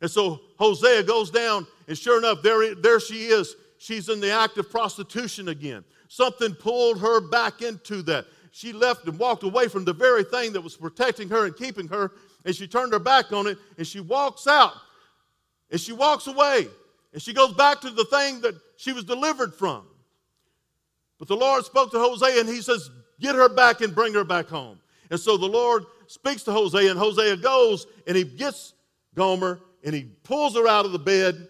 And 0.00 0.10
so 0.10 0.40
Hosea 0.58 1.04
goes 1.04 1.30
down, 1.30 1.66
and 1.88 1.96
sure 1.96 2.18
enough, 2.18 2.42
there, 2.42 2.74
there 2.74 3.00
she 3.00 3.26
is. 3.26 3.56
She's 3.78 4.08
in 4.08 4.20
the 4.20 4.30
act 4.30 4.58
of 4.58 4.70
prostitution 4.70 5.48
again. 5.48 5.84
Something 6.08 6.54
pulled 6.54 7.00
her 7.00 7.20
back 7.20 7.62
into 7.62 8.02
that. 8.02 8.26
She 8.52 8.72
left 8.72 9.06
and 9.08 9.18
walked 9.18 9.42
away 9.42 9.68
from 9.68 9.84
the 9.84 9.94
very 9.94 10.24
thing 10.24 10.52
that 10.52 10.60
was 10.60 10.76
protecting 10.76 11.28
her 11.30 11.46
and 11.46 11.56
keeping 11.56 11.88
her, 11.88 12.12
and 12.44 12.54
she 12.54 12.66
turned 12.66 12.92
her 12.92 12.98
back 12.98 13.32
on 13.32 13.46
it 13.46 13.58
and 13.78 13.86
she 13.86 14.00
walks 14.00 14.46
out 14.46 14.74
and 15.70 15.80
she 15.80 15.92
walks 15.92 16.26
away 16.26 16.68
and 17.12 17.22
she 17.22 17.32
goes 17.32 17.54
back 17.54 17.80
to 17.80 17.90
the 17.90 18.04
thing 18.04 18.40
that 18.42 18.54
she 18.76 18.92
was 18.92 19.04
delivered 19.04 19.54
from. 19.54 19.86
But 21.18 21.28
the 21.28 21.36
Lord 21.36 21.64
spoke 21.64 21.90
to 21.92 21.98
Hosea 21.98 22.40
and 22.40 22.48
he 22.48 22.60
says, 22.60 22.90
Get 23.20 23.34
her 23.34 23.48
back 23.48 23.80
and 23.80 23.94
bring 23.94 24.12
her 24.14 24.24
back 24.24 24.48
home. 24.48 24.80
And 25.10 25.18
so 25.18 25.36
the 25.36 25.46
Lord 25.46 25.84
speaks 26.08 26.42
to 26.44 26.52
Hosea, 26.52 26.90
and 26.90 26.98
Hosea 26.98 27.36
goes 27.36 27.86
and 28.06 28.16
he 28.16 28.24
gets 28.24 28.74
Gomer 29.14 29.60
and 29.84 29.94
he 29.94 30.04
pulls 30.24 30.54
her 30.56 30.66
out 30.68 30.84
of 30.84 30.92
the 30.92 30.98
bed 30.98 31.48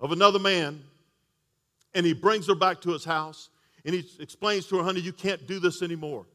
of 0.00 0.12
another 0.12 0.38
man 0.38 0.82
and 1.94 2.04
he 2.06 2.12
brings 2.12 2.46
her 2.46 2.54
back 2.54 2.80
to 2.82 2.90
his 2.90 3.04
house 3.04 3.50
and 3.84 3.94
he 3.94 4.04
explains 4.20 4.66
to 4.66 4.78
her, 4.78 4.82
honey, 4.82 5.00
you 5.00 5.12
can't 5.12 5.46
do 5.46 5.58
this 5.58 5.82
anymore. 5.82 6.26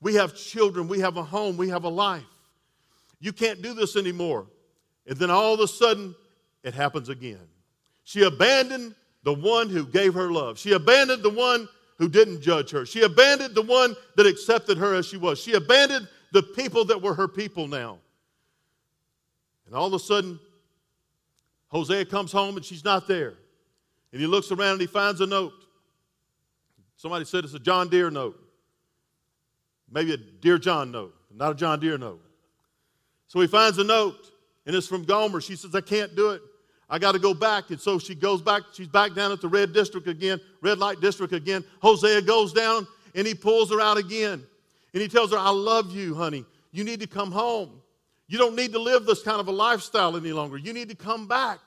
We 0.00 0.14
have 0.14 0.34
children, 0.34 0.88
we 0.88 1.00
have 1.00 1.16
a 1.16 1.22
home, 1.22 1.56
we 1.56 1.68
have 1.68 1.84
a 1.84 1.88
life. 1.88 2.22
You 3.20 3.32
can't 3.32 3.62
do 3.62 3.74
this 3.74 3.96
anymore. 3.96 4.46
And 5.06 5.16
then 5.16 5.30
all 5.30 5.54
of 5.54 5.60
a 5.60 5.68
sudden, 5.68 6.14
it 6.62 6.74
happens 6.74 7.08
again. 7.08 7.46
She 8.04 8.22
abandoned 8.22 8.94
the 9.24 9.34
one 9.34 9.68
who 9.68 9.86
gave 9.86 10.14
her 10.14 10.30
love. 10.30 10.58
She 10.58 10.72
abandoned 10.72 11.22
the 11.22 11.30
one 11.30 11.68
who 11.98 12.08
didn't 12.08 12.40
judge 12.40 12.70
her. 12.70 12.86
She 12.86 13.02
abandoned 13.02 13.54
the 13.54 13.62
one 13.62 13.96
that 14.16 14.26
accepted 14.26 14.78
her 14.78 14.94
as 14.94 15.06
she 15.06 15.16
was. 15.16 15.40
She 15.40 15.54
abandoned 15.54 16.08
the 16.32 16.42
people 16.42 16.84
that 16.86 17.02
were 17.02 17.14
her 17.14 17.26
people 17.26 17.66
now. 17.66 17.98
And 19.66 19.74
all 19.74 19.86
of 19.86 19.94
a 19.94 19.98
sudden, 19.98 20.38
Hosea 21.68 22.04
comes 22.04 22.32
home 22.32 22.56
and 22.56 22.64
she's 22.64 22.84
not 22.84 23.06
there. 23.06 23.34
And 24.12 24.20
he 24.20 24.26
looks 24.26 24.50
around 24.50 24.72
and 24.72 24.80
he 24.80 24.86
finds 24.86 25.20
a 25.20 25.26
note. 25.26 25.52
Somebody 26.96 27.24
said 27.24 27.44
it's 27.44 27.54
a 27.54 27.58
John 27.58 27.88
Deere 27.88 28.10
note. 28.10 28.38
Maybe 29.90 30.12
a 30.14 30.16
Dear 30.16 30.58
John 30.58 30.90
note, 30.90 31.14
not 31.32 31.52
a 31.52 31.54
John 31.54 31.80
Deere 31.80 31.98
note. 31.98 32.20
So 33.26 33.40
he 33.40 33.46
finds 33.46 33.78
a 33.78 33.84
note, 33.84 34.30
and 34.66 34.74
it's 34.74 34.86
from 34.86 35.04
Gomer. 35.04 35.40
She 35.40 35.54
says, 35.54 35.74
I 35.74 35.80
can't 35.80 36.16
do 36.16 36.30
it. 36.30 36.42
I 36.90 36.98
got 36.98 37.12
to 37.12 37.18
go 37.18 37.34
back. 37.34 37.70
And 37.70 37.80
so 37.80 37.98
she 37.98 38.14
goes 38.14 38.40
back. 38.40 38.62
She's 38.72 38.88
back 38.88 39.14
down 39.14 39.30
at 39.32 39.40
the 39.40 39.48
red 39.48 39.72
district 39.72 40.08
again, 40.08 40.40
red 40.62 40.78
light 40.78 41.00
district 41.00 41.32
again. 41.32 41.64
Hosea 41.80 42.22
goes 42.22 42.52
down 42.52 42.86
and 43.14 43.26
he 43.26 43.34
pulls 43.34 43.70
her 43.70 43.80
out 43.80 43.98
again. 43.98 44.44
And 44.94 45.02
he 45.02 45.08
tells 45.08 45.32
her, 45.32 45.38
I 45.38 45.50
love 45.50 45.94
you, 45.94 46.14
honey. 46.14 46.44
You 46.72 46.84
need 46.84 47.00
to 47.00 47.06
come 47.06 47.30
home. 47.30 47.82
You 48.28 48.38
don't 48.38 48.54
need 48.54 48.72
to 48.72 48.78
live 48.78 49.06
this 49.06 49.22
kind 49.22 49.40
of 49.40 49.48
a 49.48 49.52
lifestyle 49.52 50.16
any 50.16 50.32
longer. 50.32 50.58
You 50.58 50.72
need 50.72 50.90
to 50.90 50.94
come 50.94 51.26
back. 51.26 51.60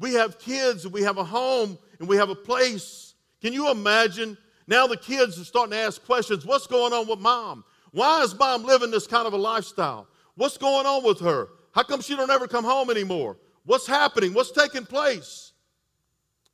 We 0.00 0.14
have 0.14 0.38
kids, 0.38 0.84
and 0.84 0.92
we 0.92 1.02
have 1.02 1.18
a 1.18 1.24
home, 1.24 1.78
and 1.98 2.08
we 2.08 2.16
have 2.16 2.30
a 2.30 2.34
place. 2.34 3.14
Can 3.42 3.52
you 3.52 3.70
imagine? 3.70 4.36
Now 4.66 4.86
the 4.86 4.96
kids 4.96 5.38
are 5.38 5.44
starting 5.44 5.72
to 5.72 5.78
ask 5.78 6.04
questions 6.04 6.44
What's 6.46 6.66
going 6.66 6.92
on 6.92 7.06
with 7.06 7.18
mom? 7.18 7.64
Why 7.92 8.22
is 8.22 8.36
mom 8.38 8.64
living 8.64 8.90
this 8.90 9.06
kind 9.06 9.26
of 9.26 9.32
a 9.32 9.36
lifestyle? 9.38 10.08
What's 10.34 10.56
going 10.56 10.86
on 10.86 11.04
with 11.04 11.20
her? 11.20 11.48
How 11.72 11.82
come 11.82 12.00
she 12.00 12.16
don't 12.16 12.30
ever 12.30 12.46
come 12.46 12.64
home 12.64 12.90
anymore? 12.90 13.36
What's 13.64 13.86
happening? 13.86 14.32
What's 14.34 14.52
taking 14.52 14.86
place? 14.86 15.52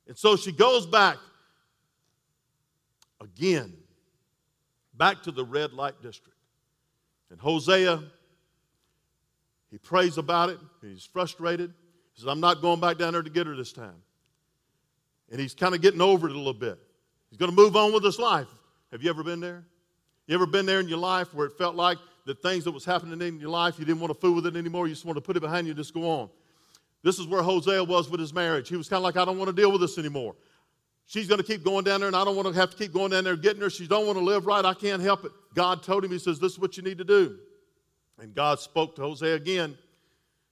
And 0.07 0.17
so 0.17 0.35
she 0.35 0.51
goes 0.51 0.85
back 0.85 1.17
again, 3.21 3.73
back 4.93 5.23
to 5.23 5.31
the 5.31 5.43
red 5.43 5.73
light 5.73 6.01
district. 6.01 6.37
And 7.31 7.39
Hosea, 7.39 8.03
he 9.71 9.77
prays 9.77 10.17
about 10.17 10.49
it. 10.49 10.59
He's 10.81 11.05
frustrated. 11.05 11.73
He 12.13 12.21
says, 12.21 12.27
I'm 12.27 12.39
not 12.39 12.61
going 12.61 12.79
back 12.79 12.97
down 12.97 13.13
there 13.13 13.21
to 13.21 13.29
get 13.29 13.47
her 13.47 13.55
this 13.55 13.73
time. 13.73 14.01
And 15.31 15.39
he's 15.39 15.53
kind 15.53 15.75
of 15.75 15.81
getting 15.81 16.01
over 16.01 16.27
it 16.27 16.33
a 16.33 16.37
little 16.37 16.53
bit. 16.53 16.77
He's 17.29 17.37
going 17.37 17.49
to 17.51 17.55
move 17.55 17.75
on 17.75 17.93
with 17.93 18.03
his 18.03 18.19
life. 18.19 18.47
Have 18.91 19.03
you 19.03 19.09
ever 19.09 19.23
been 19.23 19.39
there? 19.39 19.65
You 20.27 20.35
ever 20.35 20.45
been 20.45 20.65
there 20.65 20.79
in 20.79 20.87
your 20.87 20.97
life 20.97 21.33
where 21.33 21.47
it 21.47 21.57
felt 21.57 21.75
like 21.75 21.97
the 22.25 22.35
things 22.35 22.63
that 22.63 22.71
was 22.71 22.85
happening 22.85 23.21
in 23.21 23.39
your 23.39 23.49
life, 23.49 23.77
you 23.77 23.85
didn't 23.85 23.99
want 23.99 24.13
to 24.13 24.19
fool 24.19 24.33
with 24.33 24.45
it 24.47 24.55
anymore. 24.55 24.87
You 24.87 24.93
just 24.93 25.05
want 25.05 25.17
to 25.17 25.21
put 25.21 25.37
it 25.37 25.41
behind 25.41 25.67
you 25.67 25.71
and 25.71 25.77
just 25.77 25.93
go 25.93 26.09
on. 26.09 26.29
This 27.03 27.19
is 27.19 27.27
where 27.27 27.43
Hosea 27.43 27.83
was 27.83 28.09
with 28.09 28.19
his 28.19 28.33
marriage. 28.33 28.67
He 28.67 28.75
was 28.75 28.89
kind 28.89 28.97
of 28.97 29.03
like, 29.03 29.17
I 29.17 29.25
don't 29.25 29.37
want 29.37 29.49
to 29.49 29.55
deal 29.55 29.71
with 29.71 29.81
this 29.81 29.97
anymore. 29.97 30.35
She's 31.05 31.27
going 31.27 31.39
to 31.39 31.45
keep 31.45 31.63
going 31.63 31.83
down 31.83 31.99
there, 31.99 32.07
and 32.07 32.15
I 32.15 32.25
don't 32.25 32.35
want 32.35 32.47
to 32.47 32.53
have 32.55 32.71
to 32.71 32.77
keep 32.77 32.91
going 32.91 33.11
down 33.11 33.23
there 33.23 33.35
getting 33.35 33.61
her. 33.61 33.69
She 33.69 33.85
don't 33.85 34.07
want 34.07 34.17
to 34.17 34.23
live 34.23 34.47
right. 34.47 34.65
I 34.65 34.73
can't 34.73 35.01
help 35.01 35.23
it. 35.23 35.31
God 35.53 35.83
told 35.83 36.03
him, 36.03 36.11
He 36.11 36.17
says, 36.17 36.39
This 36.39 36.53
is 36.53 36.59
what 36.59 36.77
you 36.77 36.83
need 36.83 36.97
to 36.97 37.03
do. 37.03 37.37
And 38.19 38.33
God 38.33 38.59
spoke 38.59 38.95
to 38.95 39.01
Hosea 39.01 39.35
again 39.35 39.77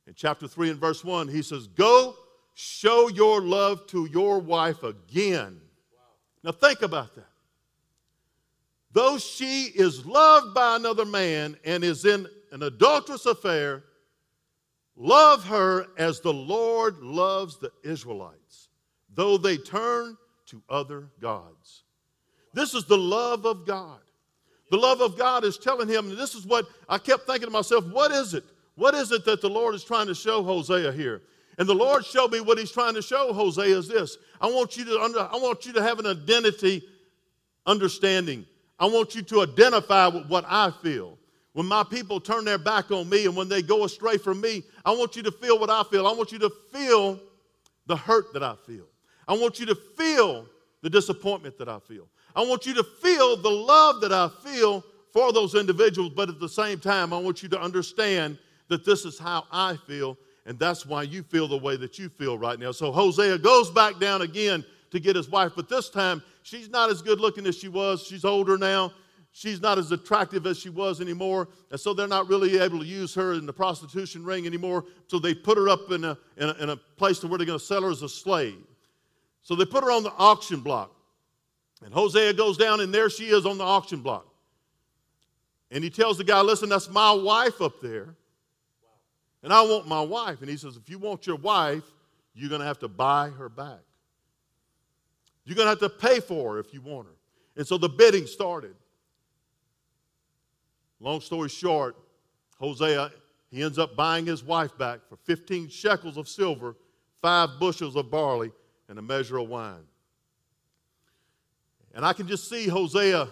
in 0.07 0.13
chapter 0.15 0.47
3 0.47 0.71
and 0.71 0.79
verse 0.79 1.03
1. 1.03 1.27
He 1.27 1.41
says, 1.41 1.67
Go 1.67 2.15
show 2.53 3.07
your 3.09 3.41
love 3.41 3.87
to 3.87 4.07
your 4.11 4.39
wife 4.39 4.83
again. 4.83 5.61
Wow. 5.93 6.01
Now 6.43 6.51
think 6.51 6.81
about 6.81 7.15
that 7.15 7.27
though 8.93 9.17
she 9.17 9.65
is 9.65 10.05
loved 10.05 10.53
by 10.53 10.75
another 10.75 11.05
man 11.05 11.57
and 11.65 11.83
is 11.83 12.05
in 12.05 12.27
an 12.51 12.63
adulterous 12.63 13.25
affair, 13.25 13.83
love 14.95 15.43
her 15.45 15.87
as 15.97 16.21
the 16.21 16.33
Lord 16.33 16.99
loves 16.99 17.57
the 17.57 17.71
Israelites, 17.83 18.69
though 19.13 19.37
they 19.37 19.57
turn 19.57 20.15
to 20.45 20.61
other 20.69 21.09
gods. 21.19 21.83
This 22.53 22.75
is 22.75 22.85
the 22.85 22.97
love 22.97 23.45
of 23.45 23.65
God. 23.65 23.99
The 24.73 24.79
love 24.79 25.01
of 25.01 25.15
God 25.15 25.43
is 25.43 25.59
telling 25.59 25.87
him, 25.87 26.09
and 26.09 26.17
this 26.17 26.33
is 26.33 26.47
what 26.47 26.65
I 26.89 26.97
kept 26.97 27.27
thinking 27.27 27.45
to 27.45 27.51
myself, 27.51 27.85
what 27.91 28.11
is 28.11 28.33
it? 28.33 28.43
What 28.73 28.95
is 28.95 29.11
it 29.11 29.23
that 29.25 29.39
the 29.39 29.47
Lord 29.47 29.75
is 29.75 29.83
trying 29.83 30.07
to 30.07 30.15
show 30.15 30.41
Hosea 30.41 30.91
here? 30.91 31.21
And 31.59 31.69
the 31.69 31.75
Lord 31.75 32.03
showed 32.03 32.31
me 32.31 32.41
what 32.41 32.57
he's 32.57 32.71
trying 32.71 32.95
to 32.95 33.01
show 33.03 33.33
Hosea 33.33 33.77
is 33.77 33.87
this. 33.87 34.17
I 34.41 34.47
want 34.47 34.75
you 34.75 34.83
to 34.85 34.99
under, 34.99 35.19
I 35.19 35.35
want 35.35 35.67
you 35.67 35.73
to 35.73 35.83
have 35.83 35.99
an 35.99 36.07
identity 36.07 36.81
understanding. 37.67 38.47
I 38.79 38.87
want 38.87 39.13
you 39.13 39.21
to 39.21 39.41
identify 39.41 40.07
with 40.07 40.27
what 40.27 40.43
I 40.47 40.71
feel. 40.81 41.19
When 41.51 41.67
my 41.67 41.83
people 41.83 42.19
turn 42.19 42.43
their 42.43 42.57
back 42.57 42.89
on 42.89 43.07
me 43.07 43.27
and 43.27 43.35
when 43.35 43.49
they 43.49 43.61
go 43.61 43.83
astray 43.83 44.17
from 44.17 44.41
me, 44.41 44.63
I 44.83 44.89
want 44.89 45.15
you 45.15 45.21
to 45.21 45.31
feel 45.31 45.59
what 45.59 45.69
I 45.69 45.83
feel. 45.83 46.07
I 46.07 46.13
want 46.13 46.31
you 46.31 46.39
to 46.39 46.51
feel 46.71 47.19
the 47.85 47.95
hurt 47.95 48.33
that 48.33 48.41
I 48.41 48.55
feel. 48.65 48.87
I 49.27 49.33
want 49.33 49.59
you 49.59 49.67
to 49.67 49.75
feel 49.75 50.47
the 50.81 50.89
disappointment 50.89 51.59
that 51.59 51.69
I 51.69 51.77
feel. 51.77 52.07
I 52.35 52.43
want 52.43 52.65
you 52.65 52.73
to 52.75 52.83
feel 52.83 53.37
the 53.37 53.49
love 53.49 54.01
that 54.01 54.11
I 54.11 54.29
feel 54.43 54.83
for 55.11 55.31
those 55.31 55.53
individuals, 55.53 56.11
but 56.15 56.29
at 56.29 56.39
the 56.39 56.49
same 56.49 56.79
time, 56.79 57.13
I 57.13 57.17
want 57.19 57.43
you 57.43 57.49
to 57.49 57.61
understand 57.61 58.37
that 58.67 58.83
this 58.83 59.05
is 59.05 59.19
how 59.19 59.45
I 59.51 59.77
feel, 59.87 60.17
and 60.45 60.57
that's 60.57 60.85
why 60.85 61.03
you 61.03 61.21
feel 61.21 61.47
the 61.47 61.57
way 61.57 61.75
that 61.77 61.99
you 61.99 62.09
feel 62.09 62.37
right 62.37 62.59
now. 62.59 62.71
So 62.71 62.91
Hosea 62.91 63.37
goes 63.37 63.69
back 63.69 63.99
down 63.99 64.23
again 64.23 64.65
to 64.89 64.99
get 64.99 65.15
his 65.15 65.29
wife, 65.29 65.51
but 65.55 65.69
this 65.69 65.89
time 65.89 66.23
she's 66.41 66.69
not 66.69 66.89
as 66.89 67.01
good 67.01 67.19
looking 67.19 67.45
as 67.45 67.57
she 67.57 67.67
was. 67.67 68.03
She's 68.03 68.25
older 68.25 68.57
now. 68.57 68.91
She's 69.35 69.61
not 69.61 69.79
as 69.79 69.91
attractive 69.91 70.45
as 70.45 70.59
she 70.59 70.69
was 70.69 71.01
anymore, 71.01 71.47
and 71.71 71.79
so 71.79 71.95
they're 71.95 72.07
not 72.07 72.29
really 72.29 72.59
able 72.59 72.79
to 72.79 72.85
use 72.85 73.15
her 73.15 73.33
in 73.33 73.47
the 73.47 73.53
prostitution 73.53 74.23
ring 74.23 74.45
anymore. 74.45 74.85
So 75.07 75.17
they 75.17 75.33
put 75.33 75.57
her 75.57 75.69
up 75.69 75.91
in 75.91 76.03
a, 76.03 76.17
in 76.37 76.49
a, 76.49 76.53
in 76.53 76.69
a 76.69 76.75
place 76.75 77.17
to 77.19 77.27
where 77.27 77.39
they're 77.39 77.47
going 77.47 77.57
to 77.57 77.65
sell 77.65 77.81
her 77.81 77.89
as 77.89 78.03
a 78.03 78.09
slave. 78.09 78.59
So 79.41 79.55
they 79.55 79.65
put 79.65 79.83
her 79.83 79.91
on 79.91 80.03
the 80.03 80.13
auction 80.19 80.59
block. 80.59 80.92
And 81.83 81.93
Hosea 81.93 82.33
goes 82.33 82.57
down, 82.57 82.79
and 82.79 82.93
there 82.93 83.09
she 83.09 83.25
is 83.25 83.45
on 83.45 83.57
the 83.57 83.63
auction 83.63 84.01
block. 84.01 84.25
And 85.69 85.83
he 85.83 85.89
tells 85.89 86.17
the 86.17 86.23
guy, 86.23 86.41
Listen, 86.41 86.69
that's 86.69 86.89
my 86.89 87.11
wife 87.11 87.61
up 87.61 87.81
there. 87.81 88.15
And 89.41 89.51
I 89.51 89.61
want 89.61 89.87
my 89.87 90.01
wife. 90.01 90.41
And 90.41 90.49
he 90.49 90.55
says, 90.55 90.77
If 90.77 90.89
you 90.89 90.97
want 90.97 91.27
your 91.27 91.35
wife, 91.35 91.83
you're 92.33 92.49
going 92.49 92.61
to 92.61 92.67
have 92.67 92.79
to 92.79 92.87
buy 92.87 93.29
her 93.29 93.49
back. 93.49 93.81
You're 95.45 95.55
going 95.55 95.65
to 95.65 95.71
have 95.71 95.79
to 95.79 95.89
pay 95.89 96.19
for 96.19 96.53
her 96.53 96.59
if 96.59 96.73
you 96.73 96.81
want 96.81 97.07
her. 97.07 97.13
And 97.57 97.67
so 97.67 97.77
the 97.77 97.89
bidding 97.89 98.27
started. 98.27 98.75
Long 100.99 101.19
story 101.19 101.49
short, 101.49 101.97
Hosea, 102.59 103.11
he 103.51 103.61
ends 103.61 103.77
up 103.77 103.95
buying 103.95 104.25
his 104.25 104.41
wife 104.43 104.75
back 104.77 105.01
for 105.09 105.17
15 105.17 105.67
shekels 105.67 106.17
of 106.17 106.29
silver, 106.29 106.77
five 107.21 107.59
bushels 107.59 107.95
of 107.97 108.09
barley, 108.09 108.51
and 108.87 108.97
a 108.97 109.01
measure 109.01 109.37
of 109.37 109.49
wine. 109.49 109.83
And 111.93 112.05
I 112.05 112.13
can 112.13 112.27
just 112.27 112.49
see 112.49 112.67
Hosea 112.67 113.27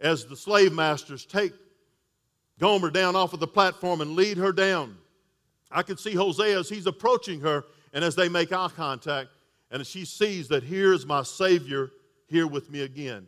as 0.00 0.26
the 0.26 0.36
slave 0.36 0.72
masters 0.72 1.24
take 1.24 1.52
Gomer 2.58 2.90
down 2.90 3.16
off 3.16 3.32
of 3.32 3.40
the 3.40 3.46
platform 3.46 4.00
and 4.00 4.14
lead 4.14 4.36
her 4.36 4.52
down. 4.52 4.96
I 5.70 5.82
can 5.82 5.96
see 5.96 6.14
Hosea 6.14 6.58
as 6.58 6.68
he's 6.68 6.86
approaching 6.86 7.40
her 7.40 7.64
and 7.92 8.04
as 8.04 8.14
they 8.14 8.28
make 8.28 8.52
eye 8.52 8.68
contact, 8.74 9.30
and 9.70 9.84
she 9.86 10.04
sees 10.04 10.48
that 10.48 10.62
here's 10.62 11.06
my 11.06 11.22
Savior 11.22 11.90
here 12.26 12.46
with 12.46 12.70
me 12.70 12.82
again. 12.82 13.26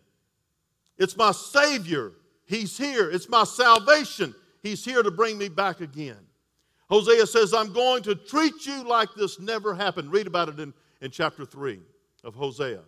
It's 0.98 1.16
my 1.16 1.32
Savior. 1.32 2.12
He's 2.46 2.78
here. 2.78 3.10
It's 3.10 3.28
my 3.28 3.44
salvation. 3.44 4.34
He's 4.62 4.84
here 4.84 5.02
to 5.02 5.10
bring 5.10 5.38
me 5.38 5.48
back 5.48 5.80
again. 5.80 6.18
Hosea 6.88 7.26
says, 7.26 7.52
I'm 7.52 7.72
going 7.72 8.02
to 8.04 8.14
treat 8.14 8.64
you 8.64 8.84
like 8.84 9.08
this 9.16 9.40
never 9.40 9.74
happened. 9.74 10.12
Read 10.12 10.28
about 10.28 10.48
it 10.48 10.60
in, 10.60 10.72
in 11.00 11.10
chapter 11.10 11.44
3 11.44 11.80
of 12.22 12.34
Hosea. 12.34 12.82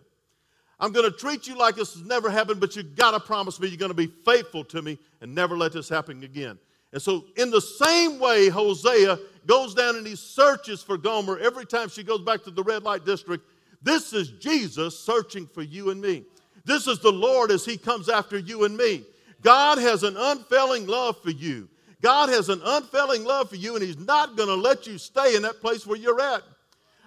I'm 0.79 0.91
going 0.91 1.11
to 1.11 1.17
treat 1.17 1.47
you 1.47 1.57
like 1.57 1.75
this 1.75 1.93
has 1.93 2.03
never 2.03 2.29
happened, 2.29 2.59
but 2.61 2.75
you've 2.75 2.95
got 2.95 3.11
to 3.11 3.19
promise 3.19 3.59
me 3.59 3.67
you're 3.67 3.77
going 3.77 3.89
to 3.91 3.95
be 3.95 4.07
faithful 4.07 4.63
to 4.65 4.81
me 4.81 4.97
and 5.21 5.35
never 5.35 5.57
let 5.57 5.73
this 5.73 5.89
happen 5.89 6.23
again. 6.23 6.57
And 6.91 7.01
so, 7.01 7.25
in 7.35 7.51
the 7.51 7.61
same 7.61 8.17
way, 8.19 8.49
Hosea 8.49 9.19
goes 9.45 9.75
down 9.75 9.95
and 9.97 10.07
he 10.07 10.15
searches 10.15 10.81
for 10.81 10.97
Gomer 10.97 11.37
every 11.37 11.65
time 11.65 11.89
she 11.89 12.03
goes 12.03 12.21
back 12.21 12.43
to 12.43 12.51
the 12.51 12.63
red 12.63 12.83
light 12.83 13.05
district. 13.05 13.45
This 13.81 14.13
is 14.13 14.29
Jesus 14.31 14.97
searching 14.97 15.45
for 15.47 15.61
you 15.61 15.91
and 15.91 16.01
me. 16.01 16.23
This 16.65 16.87
is 16.87 16.99
the 16.99 17.11
Lord 17.11 17.51
as 17.51 17.65
he 17.65 17.77
comes 17.77 18.09
after 18.09 18.37
you 18.37 18.63
and 18.63 18.75
me. 18.75 19.03
God 19.41 19.77
has 19.77 20.03
an 20.03 20.17
unfailing 20.17 20.87
love 20.87 21.21
for 21.21 21.29
you. 21.29 21.69
God 22.01 22.29
has 22.29 22.49
an 22.49 22.61
unfailing 22.63 23.23
love 23.23 23.49
for 23.49 23.55
you, 23.55 23.75
and 23.75 23.83
he's 23.83 23.99
not 23.99 24.35
going 24.35 24.49
to 24.49 24.55
let 24.55 24.87
you 24.87 24.97
stay 24.97 25.35
in 25.35 25.41
that 25.43 25.61
place 25.61 25.85
where 25.85 25.97
you're 25.97 26.21
at. 26.21 26.43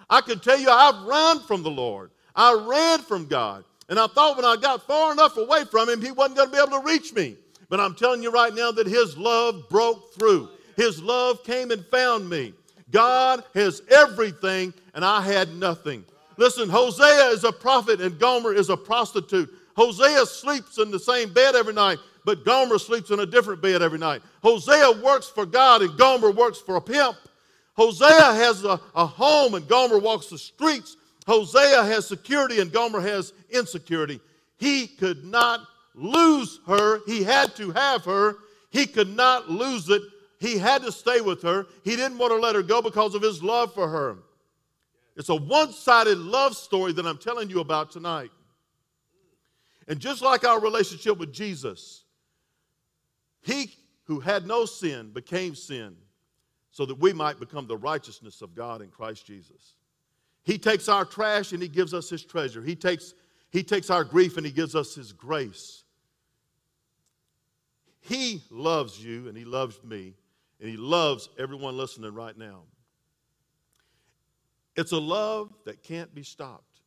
I 0.09 0.21
can 0.21 0.39
tell 0.39 0.59
you, 0.59 0.69
I've 0.69 1.05
run 1.05 1.39
from 1.41 1.63
the 1.63 1.71
Lord. 1.71 2.11
I 2.35 2.53
ran 2.53 2.99
from 2.99 3.27
God. 3.27 3.63
And 3.89 3.99
I 3.99 4.07
thought 4.07 4.37
when 4.37 4.45
I 4.45 4.55
got 4.55 4.87
far 4.87 5.11
enough 5.11 5.37
away 5.37 5.65
from 5.65 5.89
Him, 5.89 6.01
He 6.01 6.11
wasn't 6.11 6.37
going 6.37 6.49
to 6.49 6.55
be 6.55 6.61
able 6.61 6.81
to 6.81 6.87
reach 6.87 7.13
me. 7.13 7.37
But 7.69 7.79
I'm 7.79 7.95
telling 7.95 8.23
you 8.23 8.31
right 8.31 8.53
now 8.53 8.71
that 8.71 8.87
His 8.87 9.17
love 9.17 9.69
broke 9.69 10.13
through. 10.13 10.49
His 10.75 11.01
love 11.01 11.43
came 11.43 11.71
and 11.71 11.85
found 11.87 12.29
me. 12.29 12.53
God 12.91 13.43
has 13.55 13.81
everything, 13.89 14.73
and 14.93 15.03
I 15.03 15.21
had 15.21 15.53
nothing. 15.55 16.05
Listen, 16.37 16.69
Hosea 16.69 17.27
is 17.29 17.43
a 17.43 17.51
prophet, 17.51 18.01
and 18.01 18.19
Gomer 18.19 18.53
is 18.53 18.69
a 18.69 18.77
prostitute. 18.77 19.51
Hosea 19.75 20.25
sleeps 20.25 20.77
in 20.77 20.91
the 20.91 20.99
same 20.99 21.33
bed 21.33 21.55
every 21.55 21.73
night, 21.73 21.97
but 22.25 22.45
Gomer 22.45 22.77
sleeps 22.77 23.11
in 23.11 23.19
a 23.19 23.25
different 23.25 23.61
bed 23.61 23.81
every 23.81 23.99
night. 23.99 24.21
Hosea 24.41 25.03
works 25.03 25.27
for 25.27 25.45
God, 25.45 25.81
and 25.81 25.97
Gomer 25.97 26.31
works 26.31 26.59
for 26.59 26.75
a 26.75 26.81
pimp. 26.81 27.17
Hosea 27.75 28.33
has 28.33 28.63
a, 28.63 28.79
a 28.95 29.05
home, 29.05 29.55
and 29.55 29.67
Gomer 29.67 29.97
walks 29.97 30.27
the 30.27 30.37
streets. 30.37 30.97
Hosea 31.25 31.83
has 31.83 32.07
security 32.07 32.59
and 32.59 32.71
Gomer 32.71 33.01
has 33.01 33.33
insecurity. 33.49 34.19
He 34.57 34.87
could 34.87 35.23
not 35.25 35.61
lose 35.95 36.59
her. 36.67 37.01
He 37.05 37.23
had 37.23 37.55
to 37.55 37.71
have 37.71 38.03
her. 38.05 38.37
He 38.69 38.85
could 38.85 39.15
not 39.15 39.49
lose 39.49 39.89
it. 39.89 40.01
He 40.39 40.57
had 40.57 40.81
to 40.83 40.91
stay 40.91 41.21
with 41.21 41.41
her. 41.43 41.67
He 41.83 41.95
didn't 41.95 42.17
want 42.17 42.31
to 42.31 42.37
let 42.37 42.55
her 42.55 42.63
go 42.63 42.81
because 42.81 43.15
of 43.15 43.21
his 43.21 43.41
love 43.41 43.73
for 43.73 43.87
her. 43.87 44.17
It's 45.15 45.29
a 45.29 45.35
one 45.35 45.71
sided 45.71 46.17
love 46.17 46.55
story 46.55 46.91
that 46.93 47.05
I'm 47.05 47.17
telling 47.17 47.49
you 47.49 47.59
about 47.59 47.91
tonight. 47.91 48.31
And 49.87 49.99
just 49.99 50.21
like 50.21 50.45
our 50.45 50.59
relationship 50.59 51.17
with 51.17 51.31
Jesus, 51.31 52.03
he 53.41 53.73
who 54.05 54.19
had 54.19 54.47
no 54.47 54.65
sin 54.65 55.11
became 55.11 55.55
sin 55.55 55.95
so 56.71 56.85
that 56.85 56.99
we 56.99 57.13
might 57.13 57.39
become 57.39 57.67
the 57.67 57.77
righteousness 57.77 58.41
of 58.41 58.55
God 58.55 58.81
in 58.81 58.89
Christ 58.89 59.25
Jesus. 59.25 59.75
He 60.43 60.57
takes 60.57 60.89
our 60.89 61.05
trash 61.05 61.53
and 61.53 61.61
He 61.61 61.69
gives 61.69 61.93
us 61.93 62.09
His 62.09 62.23
treasure. 62.23 62.61
He 62.61 62.75
takes, 62.75 63.13
he 63.51 63.63
takes 63.63 63.89
our 63.89 64.03
grief 64.03 64.37
and 64.37 64.45
He 64.45 64.51
gives 64.51 64.75
us 64.75 64.93
His 64.93 65.13
grace. 65.13 65.83
He 68.01 68.43
loves 68.51 69.03
you 69.03 69.27
and 69.29 69.37
He 69.37 69.45
loves 69.45 69.79
me 69.83 70.13
and 70.59 70.69
He 70.69 70.77
loves 70.77 71.29
everyone 71.39 71.77
listening 71.77 72.13
right 72.13 72.37
now. 72.37 72.61
It's 74.75 74.91
a 74.91 74.99
love 74.99 75.53
that 75.65 75.83
can't 75.83 76.13
be 76.13 76.23
stopped. 76.23 76.81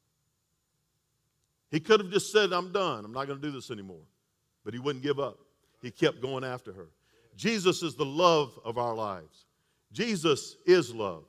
He 1.70 1.80
could 1.80 2.00
have 2.00 2.10
just 2.10 2.32
said, 2.32 2.52
I'm 2.52 2.72
done. 2.72 3.04
I'm 3.04 3.12
not 3.12 3.26
going 3.26 3.40
to 3.40 3.46
do 3.46 3.52
this 3.52 3.70
anymore. 3.70 4.04
But 4.64 4.74
He 4.74 4.80
wouldn't 4.80 5.02
give 5.02 5.18
up. 5.18 5.38
He 5.82 5.90
kept 5.90 6.20
going 6.20 6.44
after 6.44 6.72
her. 6.72 6.88
Jesus 7.36 7.82
is 7.82 7.94
the 7.94 8.04
love 8.04 8.58
of 8.64 8.78
our 8.78 8.94
lives. 8.94 9.46
Jesus 9.92 10.56
is 10.66 10.94
love. 10.94 11.24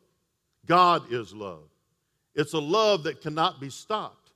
God 0.66 1.12
is 1.12 1.34
love. 1.34 1.70
It's 2.38 2.54
a 2.54 2.60
love 2.60 3.04
that 3.04 3.20
cannot 3.20 3.60
be 3.60 3.70
stopped. 3.72 4.32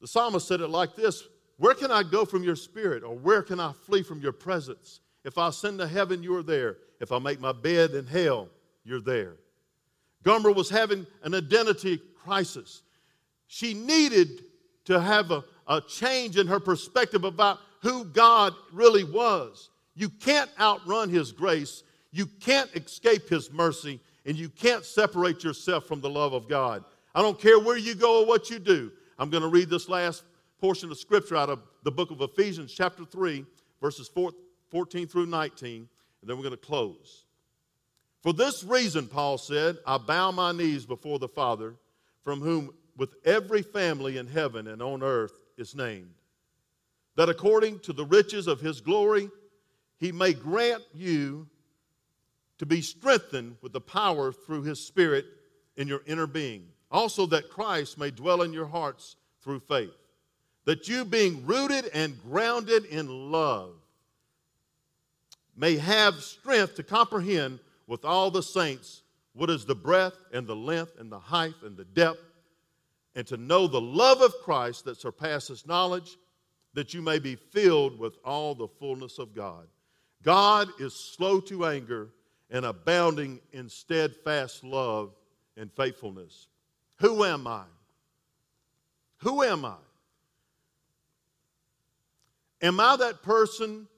The 0.00 0.06
psalmist 0.06 0.46
said 0.46 0.60
it 0.60 0.68
like 0.68 0.94
this 0.94 1.24
Where 1.56 1.74
can 1.74 1.90
I 1.90 2.02
go 2.02 2.24
from 2.24 2.44
your 2.44 2.56
spirit, 2.56 3.02
or 3.02 3.16
where 3.16 3.42
can 3.42 3.58
I 3.58 3.72
flee 3.72 4.02
from 4.02 4.20
your 4.20 4.32
presence? 4.32 5.00
If 5.24 5.38
I 5.38 5.48
ascend 5.48 5.78
to 5.78 5.88
heaven, 5.88 6.22
you 6.22 6.36
are 6.36 6.42
there. 6.42 6.76
If 7.00 7.10
I 7.10 7.18
make 7.18 7.40
my 7.40 7.52
bed 7.52 7.92
in 7.92 8.06
hell, 8.06 8.48
you're 8.84 9.00
there. 9.00 9.36
Gomer 10.22 10.52
was 10.52 10.68
having 10.68 11.06
an 11.22 11.34
identity 11.34 12.00
crisis. 12.22 12.82
She 13.46 13.74
needed 13.74 14.44
to 14.84 15.00
have 15.00 15.30
a, 15.30 15.44
a 15.66 15.80
change 15.80 16.36
in 16.36 16.46
her 16.46 16.60
perspective 16.60 17.24
about 17.24 17.58
who 17.80 18.04
God 18.04 18.54
really 18.72 19.04
was. 19.04 19.70
You 19.94 20.08
can't 20.08 20.50
outrun 20.60 21.08
His 21.08 21.32
grace, 21.32 21.82
you 22.10 22.26
can't 22.26 22.70
escape 22.74 23.28
His 23.28 23.50
mercy, 23.50 24.00
and 24.26 24.36
you 24.36 24.48
can't 24.48 24.84
separate 24.84 25.42
yourself 25.42 25.86
from 25.86 26.00
the 26.00 26.10
love 26.10 26.32
of 26.32 26.48
God. 26.48 26.84
I 27.14 27.22
don't 27.22 27.38
care 27.38 27.58
where 27.58 27.76
you 27.76 27.94
go 27.94 28.22
or 28.22 28.26
what 28.26 28.48
you 28.48 28.58
do. 28.58 28.90
I'm 29.18 29.28
going 29.28 29.42
to 29.42 29.48
read 29.48 29.68
this 29.68 29.88
last 29.88 30.24
portion 30.60 30.90
of 30.90 30.98
scripture 30.98 31.36
out 31.36 31.50
of 31.50 31.60
the 31.82 31.90
book 31.90 32.10
of 32.10 32.20
Ephesians, 32.20 32.72
chapter 32.72 33.04
3, 33.04 33.44
verses 33.80 34.08
14 34.70 35.06
through 35.06 35.26
19, 35.26 35.76
and 35.76 35.88
then 36.30 36.36
we're 36.36 36.42
going 36.42 36.52
to 36.52 36.56
close. 36.56 37.24
For 38.22 38.32
this 38.32 38.64
reason, 38.64 39.08
Paul 39.08 39.36
said, 39.36 39.78
I 39.86 39.98
bow 39.98 40.30
my 40.30 40.52
knees 40.52 40.86
before 40.86 41.18
the 41.18 41.28
Father, 41.28 41.74
from 42.22 42.40
whom 42.40 42.72
with 42.96 43.14
every 43.24 43.62
family 43.62 44.16
in 44.16 44.26
heaven 44.26 44.68
and 44.68 44.80
on 44.80 45.02
earth 45.02 45.32
is 45.58 45.74
named, 45.74 46.14
that 47.16 47.28
according 47.28 47.80
to 47.80 47.92
the 47.92 48.06
riches 48.06 48.46
of 48.46 48.60
his 48.60 48.80
glory, 48.80 49.28
he 49.98 50.12
may 50.12 50.32
grant 50.32 50.82
you 50.94 51.48
to 52.58 52.66
be 52.66 52.80
strengthened 52.80 53.56
with 53.60 53.72
the 53.72 53.80
power 53.80 54.32
through 54.32 54.62
his 54.62 54.80
Spirit 54.80 55.26
in 55.76 55.88
your 55.88 56.02
inner 56.06 56.26
being 56.26 56.71
also 56.92 57.26
that 57.26 57.50
Christ 57.50 57.98
may 57.98 58.10
dwell 58.10 58.42
in 58.42 58.52
your 58.52 58.66
hearts 58.66 59.16
through 59.42 59.60
faith. 59.60 59.90
that 60.64 60.88
you, 60.88 61.04
being 61.04 61.44
rooted 61.44 61.90
and 61.92 62.20
grounded 62.22 62.84
in 62.84 63.32
love, 63.32 63.74
may 65.56 65.76
have 65.76 66.14
strength 66.22 66.76
to 66.76 66.82
comprehend 66.82 67.58
with 67.86 68.04
all 68.04 68.30
the 68.30 68.42
saints 68.42 69.02
what 69.32 69.50
is 69.50 69.64
the 69.64 69.74
breadth 69.74 70.16
and 70.32 70.46
the 70.46 70.56
length 70.56 70.92
and 70.98 71.10
the 71.10 71.18
height 71.18 71.54
and 71.64 71.76
the 71.76 71.84
depth, 71.84 72.20
and 73.14 73.26
to 73.26 73.36
know 73.36 73.66
the 73.66 73.80
love 73.80 74.20
of 74.20 74.32
Christ 74.42 74.84
that 74.84 75.00
surpasses 75.00 75.66
knowledge, 75.66 76.16
that 76.74 76.94
you 76.94 77.02
may 77.02 77.18
be 77.18 77.34
filled 77.34 77.98
with 77.98 78.16
all 78.24 78.54
the 78.54 78.68
fullness 78.68 79.18
of 79.18 79.34
God. 79.34 79.66
God 80.22 80.68
is 80.78 80.94
slow 80.94 81.40
to 81.40 81.66
anger 81.66 82.10
and 82.50 82.64
abounding 82.64 83.40
in 83.52 83.68
steadfast 83.68 84.62
love 84.64 85.12
and 85.56 85.70
faithfulness. 85.72 86.48
Who 87.02 87.24
am 87.24 87.48
I? 87.48 87.64
Who 89.18 89.42
am 89.42 89.64
I? 89.64 89.74
Am 92.62 92.78
I 92.78 92.94
that 92.96 93.24
person 93.24 93.88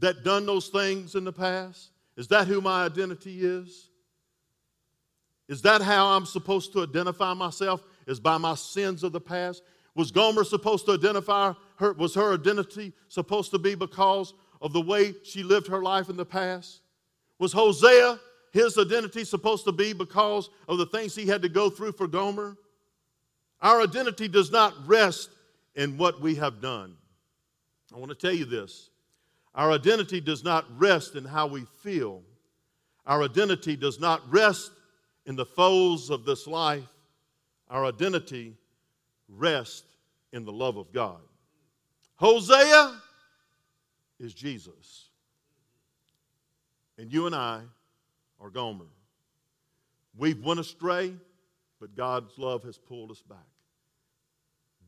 that 0.00 0.22
done 0.22 0.44
those 0.44 0.68
things 0.68 1.14
in 1.14 1.24
the 1.24 1.32
past? 1.32 1.88
Is 2.14 2.28
that 2.28 2.46
who 2.46 2.60
my 2.60 2.84
identity 2.84 3.38
is? 3.40 3.88
Is 5.48 5.62
that 5.62 5.80
how 5.80 6.08
I'm 6.08 6.26
supposed 6.26 6.74
to 6.74 6.82
identify 6.82 7.32
myself? 7.32 7.82
Is 8.06 8.20
by 8.20 8.36
my 8.36 8.54
sins 8.54 9.02
of 9.02 9.12
the 9.12 9.20
past? 9.20 9.62
Was 9.94 10.10
Gomer 10.10 10.44
supposed 10.44 10.84
to 10.86 10.92
identify 10.92 11.54
her? 11.76 11.94
Was 11.94 12.14
her 12.16 12.34
identity 12.34 12.92
supposed 13.08 13.50
to 13.52 13.58
be 13.58 13.74
because 13.74 14.34
of 14.60 14.74
the 14.74 14.82
way 14.82 15.14
she 15.24 15.42
lived 15.42 15.68
her 15.68 15.82
life 15.82 16.10
in 16.10 16.18
the 16.18 16.26
past? 16.26 16.82
Was 17.38 17.54
Hosea, 17.54 18.20
his 18.56 18.78
identity, 18.78 19.22
supposed 19.24 19.64
to 19.64 19.72
be 19.72 19.92
because 19.92 20.48
of 20.66 20.78
the 20.78 20.86
things 20.86 21.14
he 21.14 21.26
had 21.26 21.42
to 21.42 21.48
go 21.48 21.68
through 21.70 21.92
for 21.92 22.08
Gomer? 22.08 22.56
Our 23.60 23.82
identity 23.82 24.28
does 24.28 24.50
not 24.50 24.74
rest 24.86 25.30
in 25.74 25.98
what 25.98 26.20
we 26.20 26.34
have 26.36 26.60
done. 26.60 26.96
I 27.94 27.98
want 27.98 28.08
to 28.10 28.16
tell 28.16 28.32
you 28.32 28.46
this 28.46 28.90
our 29.54 29.70
identity 29.70 30.20
does 30.20 30.42
not 30.42 30.64
rest 30.78 31.14
in 31.14 31.24
how 31.24 31.46
we 31.46 31.64
feel, 31.82 32.22
our 33.06 33.22
identity 33.22 33.76
does 33.76 34.00
not 34.00 34.22
rest 34.32 34.72
in 35.26 35.36
the 35.36 35.46
foes 35.46 36.10
of 36.10 36.24
this 36.24 36.46
life. 36.46 36.88
Our 37.68 37.84
identity 37.84 38.56
rests 39.28 39.96
in 40.32 40.44
the 40.44 40.52
love 40.52 40.76
of 40.76 40.92
God. 40.92 41.20
Hosea 42.14 43.00
is 44.20 44.32
Jesus. 44.32 45.10
And 46.96 47.12
you 47.12 47.26
and 47.26 47.34
I 47.34 47.62
are 48.40 48.50
Gomer. 48.50 48.86
We've 50.16 50.42
went 50.42 50.60
astray, 50.60 51.12
but 51.80 51.94
God's 51.96 52.38
love 52.38 52.62
has 52.64 52.78
pulled 52.78 53.10
us 53.10 53.22
back. 53.22 53.38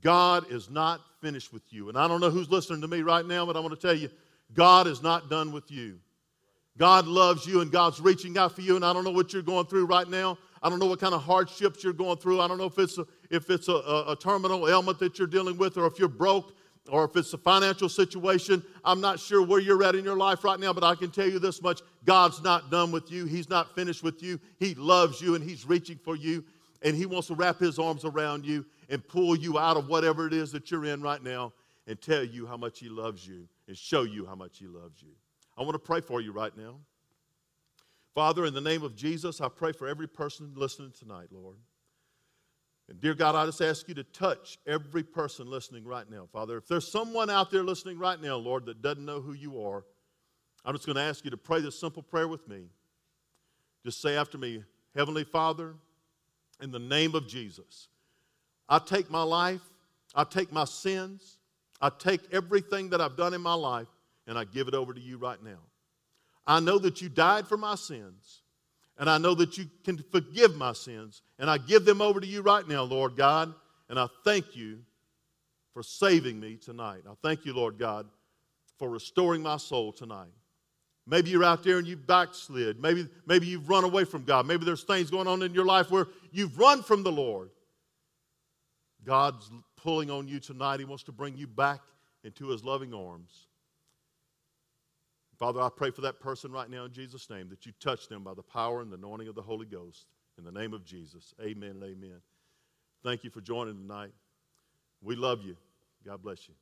God 0.00 0.50
is 0.50 0.70
not 0.70 1.00
finished 1.20 1.52
with 1.52 1.62
you. 1.70 1.88
And 1.88 1.98
I 1.98 2.06
don't 2.08 2.20
know 2.20 2.30
who's 2.30 2.50
listening 2.50 2.80
to 2.82 2.88
me 2.88 3.02
right 3.02 3.26
now, 3.26 3.44
but 3.44 3.56
I 3.56 3.60
want 3.60 3.78
to 3.78 3.86
tell 3.86 3.96
you 3.96 4.08
God 4.54 4.86
is 4.86 5.02
not 5.02 5.28
done 5.28 5.52
with 5.52 5.70
you. 5.70 5.98
God 6.78 7.06
loves 7.06 7.44
you 7.44 7.60
and 7.60 7.72
God's 7.72 8.00
reaching 8.00 8.38
out 8.38 8.54
for 8.54 8.62
you. 8.62 8.76
And 8.76 8.84
I 8.84 8.92
don't 8.92 9.02
know 9.02 9.10
what 9.10 9.32
you're 9.32 9.42
going 9.42 9.66
through 9.66 9.86
right 9.86 10.08
now. 10.08 10.38
I 10.62 10.70
don't 10.70 10.78
know 10.78 10.86
what 10.86 11.00
kind 11.00 11.14
of 11.14 11.22
hardships 11.22 11.82
you're 11.82 11.92
going 11.92 12.18
through. 12.18 12.40
I 12.40 12.46
don't 12.46 12.58
know 12.58 12.66
if 12.66 12.78
it's 12.78 12.98
a, 12.98 13.06
if 13.30 13.50
it's 13.50 13.68
a, 13.68 13.74
a, 13.74 14.12
a 14.12 14.16
terminal 14.16 14.68
ailment 14.68 14.98
that 15.00 15.18
you're 15.18 15.28
dealing 15.28 15.58
with 15.58 15.76
or 15.76 15.86
if 15.86 15.98
you're 15.98 16.08
broke 16.08 16.54
or 16.88 17.04
if 17.04 17.16
it's 17.16 17.32
a 17.32 17.38
financial 17.38 17.88
situation. 17.88 18.62
I'm 18.84 19.00
not 19.00 19.20
sure 19.20 19.44
where 19.44 19.60
you're 19.60 19.82
at 19.82 19.94
in 19.94 20.04
your 20.04 20.16
life 20.16 20.44
right 20.44 20.58
now, 20.58 20.72
but 20.72 20.84
I 20.84 20.94
can 20.94 21.10
tell 21.10 21.28
you 21.28 21.38
this 21.38 21.60
much 21.62 21.80
God's 22.08 22.42
not 22.42 22.70
done 22.70 22.90
with 22.90 23.12
you. 23.12 23.26
He's 23.26 23.50
not 23.50 23.74
finished 23.74 24.02
with 24.02 24.22
you. 24.22 24.40
He 24.58 24.74
loves 24.74 25.20
you 25.20 25.34
and 25.34 25.44
He's 25.44 25.66
reaching 25.66 25.98
for 25.98 26.16
you 26.16 26.42
and 26.80 26.96
He 26.96 27.04
wants 27.04 27.28
to 27.28 27.34
wrap 27.34 27.58
His 27.58 27.78
arms 27.78 28.06
around 28.06 28.46
you 28.46 28.64
and 28.88 29.06
pull 29.06 29.36
you 29.36 29.58
out 29.58 29.76
of 29.76 29.88
whatever 29.88 30.26
it 30.26 30.32
is 30.32 30.50
that 30.52 30.70
you're 30.70 30.86
in 30.86 31.02
right 31.02 31.22
now 31.22 31.52
and 31.86 32.00
tell 32.00 32.24
you 32.24 32.46
how 32.46 32.56
much 32.56 32.78
He 32.80 32.88
loves 32.88 33.28
you 33.28 33.46
and 33.66 33.76
show 33.76 34.04
you 34.04 34.24
how 34.24 34.34
much 34.34 34.58
He 34.58 34.66
loves 34.66 35.02
you. 35.02 35.10
I 35.58 35.60
want 35.60 35.74
to 35.74 35.78
pray 35.78 36.00
for 36.00 36.22
you 36.22 36.32
right 36.32 36.56
now. 36.56 36.76
Father, 38.14 38.46
in 38.46 38.54
the 38.54 38.62
name 38.62 38.82
of 38.82 38.96
Jesus, 38.96 39.42
I 39.42 39.50
pray 39.50 39.72
for 39.72 39.86
every 39.86 40.08
person 40.08 40.52
listening 40.56 40.94
tonight, 40.98 41.28
Lord. 41.30 41.56
And 42.88 42.98
dear 43.02 43.12
God, 43.12 43.34
I 43.34 43.44
just 43.44 43.60
ask 43.60 43.86
you 43.86 43.94
to 43.96 44.04
touch 44.04 44.56
every 44.66 45.02
person 45.02 45.46
listening 45.46 45.84
right 45.84 46.10
now, 46.10 46.26
Father. 46.32 46.56
If 46.56 46.68
there's 46.68 46.90
someone 46.90 47.28
out 47.28 47.50
there 47.50 47.62
listening 47.62 47.98
right 47.98 48.18
now, 48.18 48.36
Lord, 48.36 48.64
that 48.64 48.80
doesn't 48.80 49.04
know 49.04 49.20
who 49.20 49.34
you 49.34 49.62
are, 49.62 49.84
I'm 50.64 50.74
just 50.74 50.86
going 50.86 50.96
to 50.96 51.02
ask 51.02 51.24
you 51.24 51.30
to 51.30 51.36
pray 51.36 51.60
this 51.60 51.78
simple 51.78 52.02
prayer 52.02 52.28
with 52.28 52.46
me. 52.48 52.64
Just 53.84 54.02
say 54.02 54.16
after 54.16 54.38
me, 54.38 54.64
Heavenly 54.94 55.24
Father, 55.24 55.74
in 56.60 56.70
the 56.70 56.78
name 56.78 57.14
of 57.14 57.28
Jesus, 57.28 57.88
I 58.68 58.78
take 58.78 59.10
my 59.10 59.22
life, 59.22 59.62
I 60.14 60.24
take 60.24 60.52
my 60.52 60.64
sins, 60.64 61.38
I 61.80 61.90
take 61.90 62.20
everything 62.32 62.90
that 62.90 63.00
I've 63.00 63.16
done 63.16 63.34
in 63.34 63.40
my 63.40 63.54
life, 63.54 63.88
and 64.26 64.36
I 64.36 64.44
give 64.44 64.68
it 64.68 64.74
over 64.74 64.92
to 64.92 65.00
you 65.00 65.16
right 65.16 65.42
now. 65.42 65.60
I 66.46 66.60
know 66.60 66.78
that 66.78 67.00
you 67.00 67.08
died 67.08 67.46
for 67.46 67.56
my 67.56 67.76
sins 67.76 68.42
and 68.98 69.08
I 69.08 69.18
know 69.18 69.34
that 69.34 69.56
you 69.56 69.66
can 69.84 70.02
forgive 70.10 70.56
my 70.56 70.72
sins. 70.72 71.22
And 71.38 71.48
I 71.48 71.58
give 71.58 71.84
them 71.84 72.02
over 72.02 72.20
to 72.20 72.26
you 72.26 72.42
right 72.42 72.66
now, 72.66 72.82
Lord 72.82 73.16
God. 73.16 73.54
And 73.88 73.98
I 73.98 74.08
thank 74.24 74.56
you 74.56 74.80
for 75.72 75.82
saving 75.84 76.40
me 76.40 76.56
tonight. 76.56 77.02
I 77.08 77.14
thank 77.22 77.44
you, 77.44 77.54
Lord 77.54 77.78
God, 77.78 78.06
for 78.76 78.90
restoring 78.90 79.42
my 79.42 79.56
soul 79.56 79.92
tonight. 79.92 80.32
Maybe 81.08 81.30
you're 81.30 81.44
out 81.44 81.62
there 81.62 81.78
and 81.78 81.86
you've 81.86 82.06
backslid. 82.06 82.80
Maybe, 82.80 83.08
maybe 83.26 83.46
you've 83.46 83.68
run 83.68 83.82
away 83.82 84.04
from 84.04 84.24
God. 84.24 84.46
Maybe 84.46 84.66
there's 84.66 84.82
things 84.82 85.10
going 85.10 85.26
on 85.26 85.42
in 85.42 85.54
your 85.54 85.64
life 85.64 85.90
where 85.90 86.06
you've 86.32 86.58
run 86.58 86.82
from 86.82 87.02
the 87.02 87.10
Lord. 87.10 87.48
God's 89.04 89.50
pulling 89.76 90.10
on 90.10 90.28
you 90.28 90.38
tonight. 90.38 90.80
He 90.80 90.84
wants 90.84 91.04
to 91.04 91.12
bring 91.12 91.34
you 91.36 91.46
back 91.46 91.80
into 92.24 92.48
his 92.48 92.62
loving 92.62 92.92
arms. 92.92 93.46
Father, 95.38 95.62
I 95.62 95.70
pray 95.74 95.90
for 95.90 96.02
that 96.02 96.20
person 96.20 96.52
right 96.52 96.68
now 96.68 96.84
in 96.84 96.92
Jesus' 96.92 97.30
name 97.30 97.48
that 97.48 97.64
you 97.64 97.72
touch 97.80 98.08
them 98.08 98.22
by 98.22 98.34
the 98.34 98.42
power 98.42 98.82
and 98.82 98.90
the 98.90 98.96
anointing 98.96 99.28
of 99.28 99.34
the 99.34 99.42
Holy 99.42 99.66
Ghost. 99.66 100.06
In 100.36 100.44
the 100.44 100.52
name 100.52 100.74
of 100.74 100.84
Jesus. 100.84 101.32
Amen 101.40 101.70
and 101.70 101.82
amen. 101.82 102.20
Thank 103.02 103.24
you 103.24 103.30
for 103.30 103.40
joining 103.40 103.76
tonight. 103.76 104.12
We 105.00 105.16
love 105.16 105.42
you. 105.42 105.56
God 106.04 106.22
bless 106.22 106.48
you. 106.48 106.54